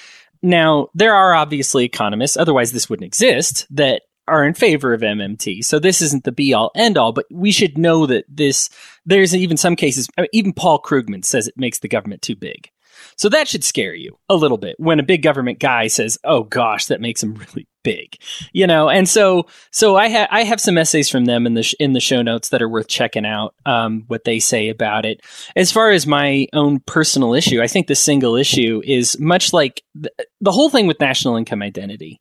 Now, 0.42 0.88
there 0.94 1.14
are 1.14 1.34
obviously 1.34 1.84
economists, 1.84 2.36
otherwise 2.36 2.72
this 2.72 2.90
wouldn't 2.90 3.06
exist, 3.06 3.66
that 3.70 4.02
are 4.26 4.44
in 4.44 4.54
favor 4.54 4.92
of 4.92 5.00
MMT. 5.00 5.64
So 5.64 5.78
this 5.78 6.00
isn't 6.02 6.24
the 6.24 6.32
be 6.32 6.54
all 6.54 6.70
end 6.74 6.98
all, 6.98 7.12
but 7.12 7.26
we 7.30 7.52
should 7.52 7.78
know 7.78 8.06
that 8.06 8.24
this, 8.28 8.70
there's 9.04 9.34
even 9.34 9.56
some 9.56 9.76
cases, 9.76 10.08
even 10.32 10.52
Paul 10.52 10.80
Krugman 10.80 11.24
says 11.24 11.46
it 11.46 11.54
makes 11.56 11.78
the 11.78 11.88
government 11.88 12.22
too 12.22 12.36
big. 12.36 12.70
So 13.16 13.28
that 13.28 13.48
should 13.48 13.64
scare 13.64 13.94
you 13.94 14.18
a 14.28 14.36
little 14.36 14.58
bit 14.58 14.76
when 14.78 14.98
a 14.98 15.04
big 15.04 15.22
government 15.22 15.58
guy 15.58 15.86
says, 15.86 16.18
"Oh 16.24 16.44
gosh, 16.44 16.86
that 16.86 17.00
makes 17.00 17.22
him 17.22 17.34
really 17.54 17.66
big," 17.82 18.16
you 18.52 18.66
know. 18.66 18.88
And 18.88 19.08
so, 19.08 19.46
so 19.70 19.96
I 19.96 20.08
have 20.08 20.28
I 20.30 20.44
have 20.44 20.60
some 20.60 20.78
essays 20.78 21.08
from 21.08 21.24
them 21.24 21.46
in 21.46 21.54
the 21.54 21.62
sh- 21.62 21.74
in 21.78 21.92
the 21.92 22.00
show 22.00 22.22
notes 22.22 22.50
that 22.50 22.62
are 22.62 22.68
worth 22.68 22.88
checking 22.88 23.26
out. 23.26 23.54
Um, 23.66 24.04
what 24.06 24.24
they 24.24 24.38
say 24.38 24.68
about 24.68 25.04
it. 25.06 25.20
As 25.56 25.72
far 25.72 25.90
as 25.90 26.06
my 26.06 26.46
own 26.52 26.80
personal 26.80 27.34
issue, 27.34 27.62
I 27.62 27.68
think 27.68 27.86
the 27.86 27.94
single 27.94 28.36
issue 28.36 28.82
is 28.84 29.18
much 29.18 29.52
like 29.52 29.82
the, 29.94 30.10
the 30.40 30.52
whole 30.52 30.70
thing 30.70 30.86
with 30.86 31.00
national 31.00 31.36
income 31.36 31.62
identity 31.62 32.20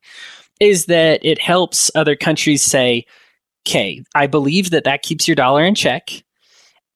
is 0.60 0.86
that 0.86 1.24
it 1.24 1.40
helps 1.40 1.90
other 1.94 2.16
countries 2.16 2.62
say, 2.62 3.04
okay, 3.66 4.02
I 4.14 4.26
believe 4.26 4.70
that 4.70 4.84
that 4.84 5.02
keeps 5.02 5.26
your 5.26 5.34
dollar 5.34 5.64
in 5.64 5.74
check. 5.74 6.22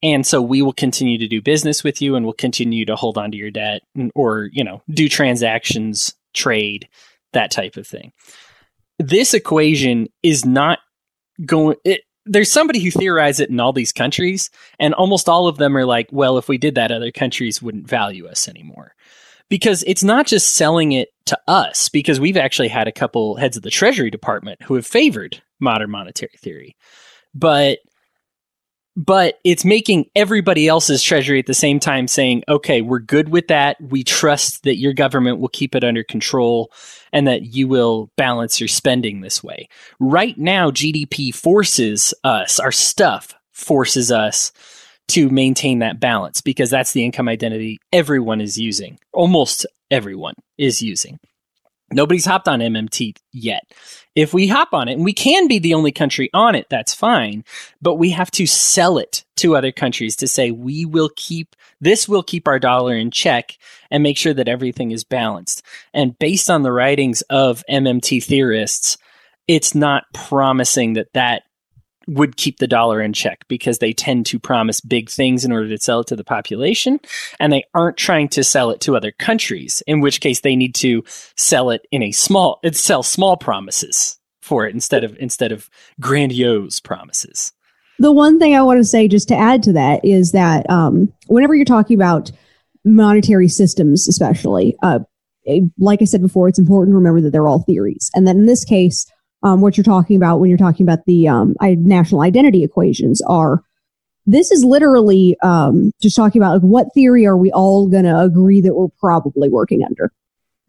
And 0.02 0.26
so 0.26 0.40
we 0.40 0.62
will 0.62 0.72
continue 0.72 1.18
to 1.18 1.26
do 1.26 1.42
business 1.42 1.82
with 1.82 2.00
you 2.00 2.14
and 2.14 2.24
we'll 2.24 2.34
continue 2.34 2.84
to 2.84 2.94
hold 2.94 3.18
on 3.18 3.32
to 3.32 3.36
your 3.36 3.50
debt 3.50 3.82
or, 4.14 4.48
you 4.52 4.62
know, 4.62 4.82
do 4.90 5.08
transactions, 5.08 6.14
trade, 6.34 6.88
that 7.32 7.50
type 7.50 7.76
of 7.76 7.86
thing. 7.86 8.12
This 8.98 9.34
equation 9.34 10.08
is 10.22 10.44
not 10.44 10.78
going, 11.44 11.76
it, 11.84 12.02
there's 12.26 12.52
somebody 12.52 12.80
who 12.80 12.90
theorized 12.90 13.40
it 13.40 13.50
in 13.50 13.58
all 13.58 13.72
these 13.72 13.92
countries, 13.92 14.50
and 14.78 14.92
almost 14.92 15.28
all 15.28 15.48
of 15.48 15.56
them 15.56 15.74
are 15.76 15.86
like, 15.86 16.08
well, 16.12 16.36
if 16.36 16.46
we 16.46 16.58
did 16.58 16.74
that, 16.74 16.92
other 16.92 17.10
countries 17.10 17.62
wouldn't 17.62 17.88
value 17.88 18.26
us 18.26 18.48
anymore 18.48 18.94
because 19.48 19.82
it's 19.86 20.04
not 20.04 20.26
just 20.26 20.54
selling 20.54 20.92
it 20.92 21.08
to 21.26 21.38
us 21.46 21.88
because 21.88 22.20
we've 22.20 22.36
actually 22.36 22.68
had 22.68 22.88
a 22.88 22.92
couple 22.92 23.36
heads 23.36 23.56
of 23.56 23.62
the 23.62 23.70
treasury 23.70 24.10
department 24.10 24.62
who 24.62 24.74
have 24.74 24.86
favored 24.86 25.42
modern 25.60 25.90
monetary 25.90 26.32
theory. 26.38 26.76
But 27.34 27.78
but 28.96 29.38
it's 29.44 29.64
making 29.64 30.06
everybody 30.16 30.66
else's 30.66 31.04
treasury 31.04 31.38
at 31.38 31.46
the 31.46 31.54
same 31.54 31.78
time 31.78 32.08
saying 32.08 32.42
okay 32.48 32.82
we're 32.82 32.98
good 32.98 33.28
with 33.28 33.48
that. 33.48 33.76
We 33.80 34.02
trust 34.02 34.64
that 34.64 34.78
your 34.78 34.92
government 34.92 35.38
will 35.38 35.48
keep 35.48 35.74
it 35.74 35.84
under 35.84 36.02
control 36.02 36.72
and 37.12 37.26
that 37.28 37.54
you 37.54 37.68
will 37.68 38.10
balance 38.16 38.60
your 38.60 38.68
spending 38.68 39.20
this 39.20 39.42
way. 39.42 39.68
Right 40.00 40.36
now 40.36 40.70
gdp 40.70 41.34
forces 41.34 42.12
us 42.24 42.58
our 42.58 42.72
stuff 42.72 43.34
forces 43.52 44.10
us 44.12 44.52
to 45.08 45.28
maintain 45.30 45.80
that 45.80 46.00
balance 46.00 46.40
because 46.40 46.70
that's 46.70 46.92
the 46.92 47.04
income 47.04 47.28
identity 47.28 47.78
everyone 47.92 48.40
is 48.40 48.58
using. 48.58 48.98
Almost 49.12 49.66
everyone 49.90 50.34
is 50.56 50.82
using. 50.82 51.18
Nobody's 51.90 52.26
hopped 52.26 52.48
on 52.48 52.60
MMT 52.60 53.16
yet. 53.32 53.62
If 54.14 54.34
we 54.34 54.46
hop 54.46 54.74
on 54.74 54.88
it, 54.88 54.94
and 54.94 55.04
we 55.04 55.14
can 55.14 55.48
be 55.48 55.58
the 55.58 55.72
only 55.72 55.92
country 55.92 56.28
on 56.34 56.54
it, 56.54 56.66
that's 56.68 56.92
fine, 56.92 57.44
but 57.80 57.94
we 57.94 58.10
have 58.10 58.30
to 58.32 58.46
sell 58.46 58.98
it 58.98 59.24
to 59.36 59.56
other 59.56 59.72
countries 59.72 60.16
to 60.16 60.28
say 60.28 60.50
we 60.50 60.84
will 60.84 61.10
keep 61.16 61.56
this 61.80 62.08
will 62.08 62.24
keep 62.24 62.48
our 62.48 62.58
dollar 62.58 62.94
in 62.94 63.10
check 63.10 63.56
and 63.90 64.02
make 64.02 64.18
sure 64.18 64.34
that 64.34 64.48
everything 64.48 64.90
is 64.90 65.04
balanced. 65.04 65.62
And 65.94 66.18
based 66.18 66.50
on 66.50 66.62
the 66.62 66.72
writings 66.72 67.22
of 67.30 67.62
MMT 67.70 68.22
theorists, 68.24 68.98
it's 69.46 69.74
not 69.74 70.04
promising 70.12 70.94
that 70.94 71.12
that 71.14 71.44
would 72.08 72.36
keep 72.36 72.58
the 72.58 72.66
dollar 72.66 73.00
in 73.02 73.12
check 73.12 73.46
because 73.48 73.78
they 73.78 73.92
tend 73.92 74.24
to 74.26 74.38
promise 74.38 74.80
big 74.80 75.10
things 75.10 75.44
in 75.44 75.52
order 75.52 75.68
to 75.68 75.78
sell 75.78 76.00
it 76.00 76.06
to 76.06 76.16
the 76.16 76.24
population 76.24 76.98
and 77.38 77.52
they 77.52 77.62
aren't 77.74 77.98
trying 77.98 78.28
to 78.28 78.42
sell 78.42 78.70
it 78.70 78.80
to 78.80 78.96
other 78.96 79.12
countries 79.12 79.82
in 79.86 80.00
which 80.00 80.20
case 80.20 80.40
they 80.40 80.56
need 80.56 80.74
to 80.74 81.04
sell 81.36 81.70
it 81.70 81.86
in 81.92 82.02
a 82.02 82.10
small 82.10 82.60
sell 82.72 83.02
small 83.02 83.36
promises 83.36 84.18
for 84.40 84.66
it 84.66 84.74
instead 84.74 85.04
of 85.04 85.16
instead 85.20 85.52
of 85.52 85.68
grandiose 86.00 86.80
promises. 86.80 87.52
The 87.98 88.12
one 88.12 88.38
thing 88.38 88.56
i 88.56 88.62
want 88.62 88.78
to 88.78 88.84
say 88.84 89.06
just 89.06 89.28
to 89.28 89.36
add 89.36 89.62
to 89.64 89.72
that 89.74 90.02
is 90.04 90.32
that 90.32 90.68
um, 90.70 91.12
whenever 91.26 91.54
you're 91.54 91.64
talking 91.64 91.96
about 91.96 92.32
monetary 92.84 93.48
systems 93.48 94.08
especially 94.08 94.76
uh, 94.82 95.00
like 95.78 96.00
i 96.00 96.06
said 96.06 96.22
before 96.22 96.48
it's 96.48 96.58
important 96.58 96.92
to 96.92 96.96
remember 96.96 97.20
that 97.20 97.30
they're 97.30 97.48
all 97.48 97.62
theories. 97.64 98.10
And 98.14 98.26
that 98.26 98.36
in 98.36 98.46
this 98.46 98.64
case 98.64 99.06
um, 99.42 99.60
what 99.60 99.76
you're 99.76 99.84
talking 99.84 100.16
about 100.16 100.40
when 100.40 100.48
you're 100.48 100.58
talking 100.58 100.84
about 100.84 101.04
the 101.06 101.28
um, 101.28 101.54
national 101.60 102.22
identity 102.22 102.64
equations 102.64 103.22
are 103.22 103.62
this 104.26 104.50
is 104.50 104.62
literally 104.62 105.36
um, 105.42 105.90
just 106.02 106.14
talking 106.14 106.40
about 106.40 106.54
like 106.54 106.62
what 106.62 106.92
theory 106.92 107.24
are 107.24 107.36
we 107.36 107.50
all 107.52 107.88
going 107.88 108.04
to 108.04 108.20
agree 108.20 108.60
that 108.60 108.74
we're 108.74 108.88
probably 109.00 109.48
working 109.48 109.82
under? 109.82 110.12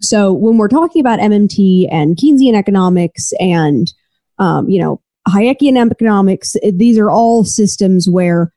So 0.01 0.31
when 0.31 0.57
we're 0.57 0.69
talking 0.69 1.01
about 1.01 1.19
mmt 1.19 1.87
and 1.91 2.15
keynesian 2.15 2.55
economics 2.55 3.33
and 3.39 3.91
um, 4.37 4.69
you 4.69 4.81
know 4.81 5.01
hayekian 5.27 5.91
economics 5.91 6.55
these 6.73 6.97
are 6.97 7.11
all 7.11 7.43
systems 7.43 8.07
where 8.09 8.53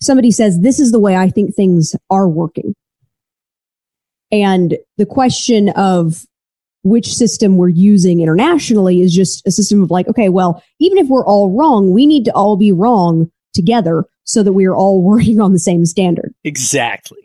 somebody 0.00 0.30
says 0.30 0.60
this 0.60 0.80
is 0.80 0.90
the 0.90 0.98
way 0.98 1.14
i 1.14 1.28
think 1.28 1.54
things 1.54 1.94
are 2.10 2.28
working. 2.28 2.74
And 4.32 4.78
the 4.96 5.06
question 5.06 5.68
of 5.70 6.24
which 6.84 7.14
system 7.14 7.56
we're 7.56 7.68
using 7.68 8.20
internationally 8.20 9.00
is 9.00 9.12
just 9.12 9.44
a 9.46 9.50
system 9.50 9.82
of 9.82 9.90
like, 9.90 10.06
okay, 10.06 10.28
well, 10.28 10.62
even 10.78 10.98
if 10.98 11.08
we're 11.08 11.26
all 11.26 11.50
wrong, 11.50 11.90
we 11.90 12.06
need 12.06 12.26
to 12.26 12.32
all 12.32 12.56
be 12.56 12.70
wrong 12.70 13.30
together 13.54 14.04
so 14.24 14.42
that 14.42 14.52
we 14.52 14.66
are 14.66 14.76
all 14.76 15.02
working 15.02 15.40
on 15.40 15.52
the 15.52 15.58
same 15.58 15.84
standard. 15.86 16.34
Exactly. 16.44 17.18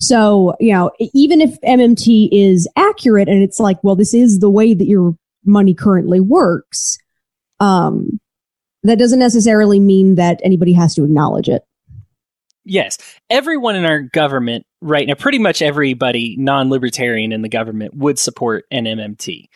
So, 0.00 0.54
you 0.58 0.72
know, 0.72 0.90
even 0.98 1.40
if 1.40 1.60
MMT 1.60 2.30
is 2.32 2.66
accurate 2.74 3.28
and 3.28 3.42
it's 3.42 3.60
like, 3.60 3.82
well, 3.84 3.96
this 3.96 4.12
is 4.12 4.40
the 4.40 4.50
way 4.50 4.74
that 4.74 4.86
your 4.86 5.14
money 5.44 5.74
currently 5.74 6.20
works, 6.20 6.98
um, 7.60 8.18
that 8.82 8.98
doesn't 8.98 9.18
necessarily 9.18 9.78
mean 9.78 10.16
that 10.16 10.40
anybody 10.42 10.72
has 10.72 10.94
to 10.94 11.04
acknowledge 11.04 11.48
it. 11.48 11.62
Yes. 12.64 12.98
Everyone 13.28 13.76
in 13.76 13.84
our 13.84 14.00
government 14.00 14.64
right 14.80 15.06
now, 15.06 15.14
pretty 15.14 15.38
much 15.38 15.62
everybody 15.62 16.36
non 16.38 16.70
libertarian 16.70 17.32
in 17.32 17.42
the 17.42 17.48
government 17.48 17.94
would 17.94 18.18
support 18.18 18.64
an 18.70 18.84
MMT. 18.84 19.48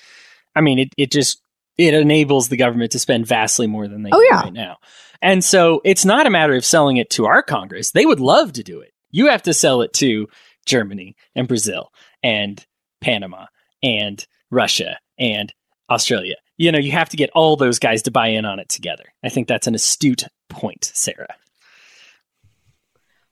I 0.55 0.61
mean, 0.61 0.79
it, 0.79 0.89
it 0.97 1.11
just 1.11 1.41
it 1.77 1.95
enables 1.95 2.49
the 2.49 2.57
government 2.57 2.93
to 2.93 2.99
spend 2.99 3.27
vastly 3.27 3.67
more 3.67 3.89
than 3.89 4.03
they 4.03 4.11
oh, 4.13 4.19
do 4.19 4.29
yeah. 4.31 4.41
right 4.41 4.53
now. 4.53 4.77
And 5.21 5.43
so 5.43 5.81
it's 5.85 6.05
not 6.05 6.27
a 6.27 6.31
matter 6.31 6.55
of 6.55 6.65
selling 6.65 6.99
it 6.99 7.11
to 7.11 7.27
our 7.27 7.43
Congress. 7.43 7.91
They 7.91 8.07
would 8.07 8.21
love 8.21 8.53
to 8.55 8.63
do 8.63 8.81
it. 8.81 8.93
You 9.11 9.29
have 9.29 9.43
to 9.45 9.55
sell 9.55 9.83
it 9.83 9.93
to 9.95 10.29
Germany 10.67 11.17
and 11.35 11.49
Brazil 11.49 11.91
and 12.23 12.65
Panama 13.01 13.47
and 13.83 14.25
Russia 14.51 14.99
and 15.19 15.53
Australia. 15.91 16.37
You 16.57 16.71
know, 16.73 16.79
you 16.79 16.93
have 16.93 17.09
to 17.09 17.17
get 17.17 17.31
all 17.31 17.57
those 17.57 17.79
guys 17.79 18.03
to 18.03 18.11
buy 18.11 18.29
in 18.29 18.45
on 18.45 18.59
it 18.61 18.69
together. 18.69 19.05
I 19.25 19.29
think 19.29 19.49
that's 19.49 19.67
an 19.67 19.75
astute 19.75 20.25
point, 20.49 20.91
Sarah. 20.95 21.35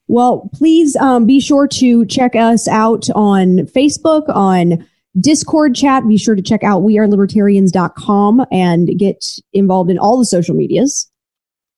Well, 0.07 0.49
please 0.53 0.95
um, 0.97 1.25
be 1.25 1.39
sure 1.39 1.67
to 1.67 2.05
check 2.05 2.35
us 2.35 2.67
out 2.67 3.09
on 3.15 3.59
Facebook, 3.67 4.23
on 4.29 4.85
Discord 5.19 5.75
chat. 5.75 6.07
Be 6.07 6.17
sure 6.17 6.35
to 6.35 6.41
check 6.41 6.63
out 6.63 6.83
wearelibertarians.com 6.83 8.45
and 8.51 8.89
get 8.97 9.23
involved 9.53 9.89
in 9.89 9.97
all 9.97 10.17
the 10.17 10.25
social 10.25 10.55
medias. 10.55 11.09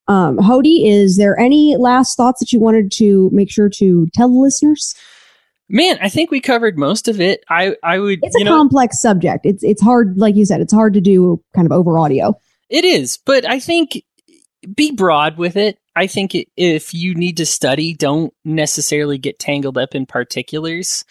Um, 0.07 0.37
Hody, 0.37 0.87
is 0.87 1.17
there 1.17 1.37
any 1.39 1.75
last 1.77 2.15
thoughts 2.15 2.39
that 2.39 2.51
you 2.51 2.59
wanted 2.59 2.91
to 2.93 3.29
make 3.31 3.51
sure 3.51 3.69
to 3.69 4.07
tell 4.13 4.27
the 4.27 4.39
listeners? 4.39 4.93
Man, 5.67 5.97
I 5.99 6.09
think 6.09 6.29
we 6.29 6.41
covered 6.41 6.77
most 6.77 7.07
of 7.07 7.19
it. 7.19 7.43
I, 7.49 7.75
I 7.81 7.97
would. 7.97 8.19
It's 8.21 8.35
a 8.35 8.43
know, 8.43 8.55
complex 8.55 9.01
subject. 9.01 9.45
It's 9.47 9.63
it's 9.63 9.81
hard, 9.81 10.17
like 10.17 10.35
you 10.35 10.45
said, 10.45 10.61
it's 10.61 10.73
hard 10.73 10.93
to 10.93 11.01
do 11.01 11.41
kind 11.55 11.65
of 11.65 11.71
over 11.71 11.97
audio. 11.97 12.35
It 12.69 12.85
is, 12.85 13.17
but 13.25 13.49
I 13.49 13.59
think 13.59 14.03
be 14.75 14.91
broad 14.91 15.37
with 15.37 15.55
it. 15.55 15.79
I 15.95 16.07
think 16.07 16.35
if 16.57 16.93
you 16.93 17.15
need 17.15 17.37
to 17.37 17.45
study, 17.45 17.93
don't 17.93 18.33
necessarily 18.43 19.17
get 19.17 19.39
tangled 19.39 19.77
up 19.77 19.95
in 19.95 20.05
particulars. 20.05 21.05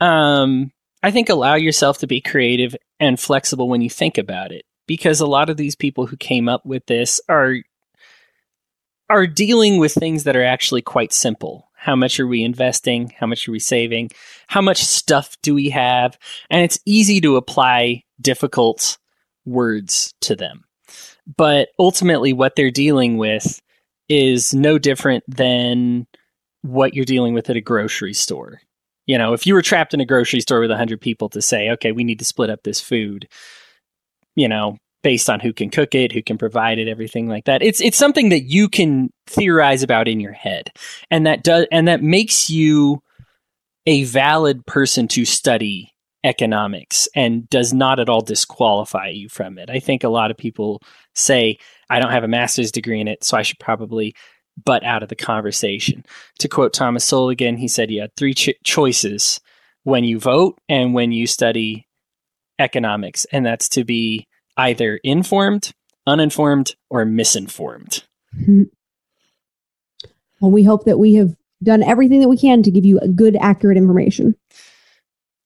Um, 0.00 0.72
I 1.02 1.10
think 1.10 1.28
allow 1.28 1.54
yourself 1.54 1.98
to 1.98 2.06
be 2.06 2.20
creative 2.20 2.74
and 2.98 3.20
flexible 3.20 3.68
when 3.68 3.82
you 3.82 3.90
think 3.90 4.18
about 4.18 4.50
it, 4.50 4.64
because 4.86 5.20
a 5.20 5.26
lot 5.26 5.48
of 5.48 5.56
these 5.56 5.76
people 5.76 6.06
who 6.06 6.16
came 6.16 6.48
up 6.48 6.66
with 6.66 6.86
this 6.86 7.20
are 7.28 7.56
are 9.08 9.26
dealing 9.28 9.78
with 9.78 9.94
things 9.94 10.24
that 10.24 10.34
are 10.34 10.44
actually 10.44 10.82
quite 10.82 11.12
simple. 11.12 11.68
How 11.76 11.94
much 11.94 12.18
are 12.18 12.26
we 12.26 12.42
investing? 12.42 13.14
How 13.16 13.28
much 13.28 13.46
are 13.46 13.52
we 13.52 13.60
saving? 13.60 14.10
How 14.48 14.60
much 14.60 14.82
stuff 14.82 15.36
do 15.42 15.54
we 15.54 15.70
have? 15.70 16.18
And 16.50 16.62
it's 16.62 16.80
easy 16.84 17.20
to 17.20 17.36
apply 17.36 18.02
difficult 18.20 18.98
words 19.44 20.12
to 20.22 20.34
them. 20.34 20.64
But 21.36 21.68
ultimately, 21.78 22.32
what 22.32 22.56
they're 22.56 22.72
dealing 22.72 23.18
with 23.18 23.60
is 24.08 24.54
no 24.54 24.78
different 24.78 25.24
than 25.28 26.06
what 26.62 26.94
you're 26.94 27.04
dealing 27.04 27.34
with 27.34 27.50
at 27.50 27.56
a 27.56 27.60
grocery 27.60 28.14
store. 28.14 28.60
You 29.06 29.18
know, 29.18 29.32
if 29.32 29.46
you 29.46 29.54
were 29.54 29.62
trapped 29.62 29.94
in 29.94 30.00
a 30.00 30.06
grocery 30.06 30.40
store 30.40 30.60
with 30.60 30.70
100 30.70 31.00
people 31.00 31.28
to 31.30 31.42
say, 31.42 31.70
okay, 31.70 31.92
we 31.92 32.04
need 32.04 32.18
to 32.18 32.24
split 32.24 32.50
up 32.50 32.62
this 32.64 32.80
food, 32.80 33.28
you 34.34 34.48
know, 34.48 34.76
based 35.02 35.30
on 35.30 35.38
who 35.38 35.52
can 35.52 35.70
cook 35.70 35.94
it, 35.94 36.10
who 36.10 36.22
can 36.22 36.38
provide 36.38 36.78
it, 36.78 36.88
everything 36.88 37.28
like 37.28 37.44
that. 37.44 37.62
It's 37.62 37.80
it's 37.80 37.96
something 37.96 38.30
that 38.30 38.40
you 38.40 38.68
can 38.68 39.10
theorize 39.28 39.84
about 39.84 40.08
in 40.08 40.18
your 40.18 40.32
head. 40.32 40.70
And 41.10 41.26
that 41.26 41.44
does 41.44 41.66
and 41.70 41.86
that 41.86 42.02
makes 42.02 42.50
you 42.50 43.02
a 43.86 44.02
valid 44.02 44.66
person 44.66 45.06
to 45.08 45.24
study 45.24 45.92
economics 46.26 47.08
and 47.14 47.48
does 47.48 47.72
not 47.72 48.00
at 48.00 48.08
all 48.08 48.20
disqualify 48.20 49.08
you 49.08 49.28
from 49.28 49.58
it. 49.58 49.70
I 49.70 49.78
think 49.78 50.02
a 50.02 50.08
lot 50.08 50.32
of 50.32 50.36
people 50.36 50.82
say, 51.14 51.58
I 51.88 52.00
don't 52.00 52.10
have 52.10 52.24
a 52.24 52.28
master's 52.28 52.72
degree 52.72 53.00
in 53.00 53.06
it, 53.06 53.22
so 53.22 53.36
I 53.36 53.42
should 53.42 53.60
probably 53.60 54.14
butt 54.62 54.84
out 54.84 55.04
of 55.04 55.08
the 55.08 55.14
conversation. 55.14 56.04
To 56.40 56.48
quote 56.48 56.72
Thomas 56.72 57.04
Sowell 57.04 57.28
again, 57.28 57.56
he 57.56 57.68
said, 57.68 57.92
You 57.92 58.00
had 58.00 58.16
three 58.16 58.34
ch- 58.34 58.58
choices 58.64 59.40
when 59.84 60.02
you 60.02 60.18
vote 60.18 60.58
and 60.68 60.94
when 60.94 61.12
you 61.12 61.28
study 61.28 61.86
economics, 62.58 63.24
and 63.30 63.46
that's 63.46 63.68
to 63.70 63.84
be 63.84 64.26
either 64.56 64.98
informed, 65.04 65.72
uninformed, 66.08 66.74
or 66.90 67.04
misinformed. 67.04 68.02
Hmm. 68.44 68.64
Well, 70.40 70.50
we 70.50 70.64
hope 70.64 70.84
that 70.86 70.98
we 70.98 71.14
have 71.14 71.36
done 71.62 71.84
everything 71.84 72.20
that 72.20 72.28
we 72.28 72.36
can 72.36 72.64
to 72.64 72.70
give 72.70 72.84
you 72.84 72.98
good, 73.14 73.36
accurate 73.40 73.76
information. 73.76 74.34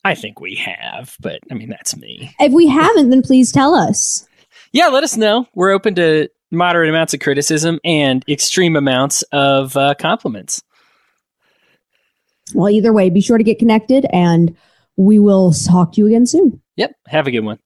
I 0.05 0.15
think 0.15 0.41
we 0.41 0.55
have, 0.57 1.17
but 1.21 1.41
I 1.51 1.55
mean, 1.55 1.69
that's 1.69 1.97
me. 1.97 2.35
If 2.41 2.53
we 2.53 2.67
haven't, 2.67 3.11
then 3.11 3.23
please 3.23 3.53
tell 3.53 3.75
us 3.75 4.27
yeah, 4.73 4.89
let 4.89 5.05
us 5.05 5.17
know. 5.17 5.47
We're 5.55 5.71
open 5.71 5.95
to 5.97 6.29
moderate 6.51 6.91
amounts 6.91 7.15
of 7.15 7.21
criticism 7.21 7.81
and 7.85 8.25
extreme 8.29 8.77
amounts 8.77 9.23
of 9.33 9.77
uh, 9.77 9.95
compliments. 9.99 10.63
Well, 12.55 12.71
either 12.71 12.93
way, 12.93 13.11
be 13.11 13.21
sure 13.21 13.39
to 13.39 13.45
get 13.45 13.59
connected 13.59 14.07
and 14.13 14.57
we 14.97 15.19
will 15.19 15.53
talk 15.53 15.93
to 15.93 16.01
you 16.01 16.07
again 16.07 16.27
soon. 16.27 16.61
Yep. 16.77 16.93
Have 17.07 17.27
a 17.27 17.31
good 17.31 17.45
one. 17.45 17.59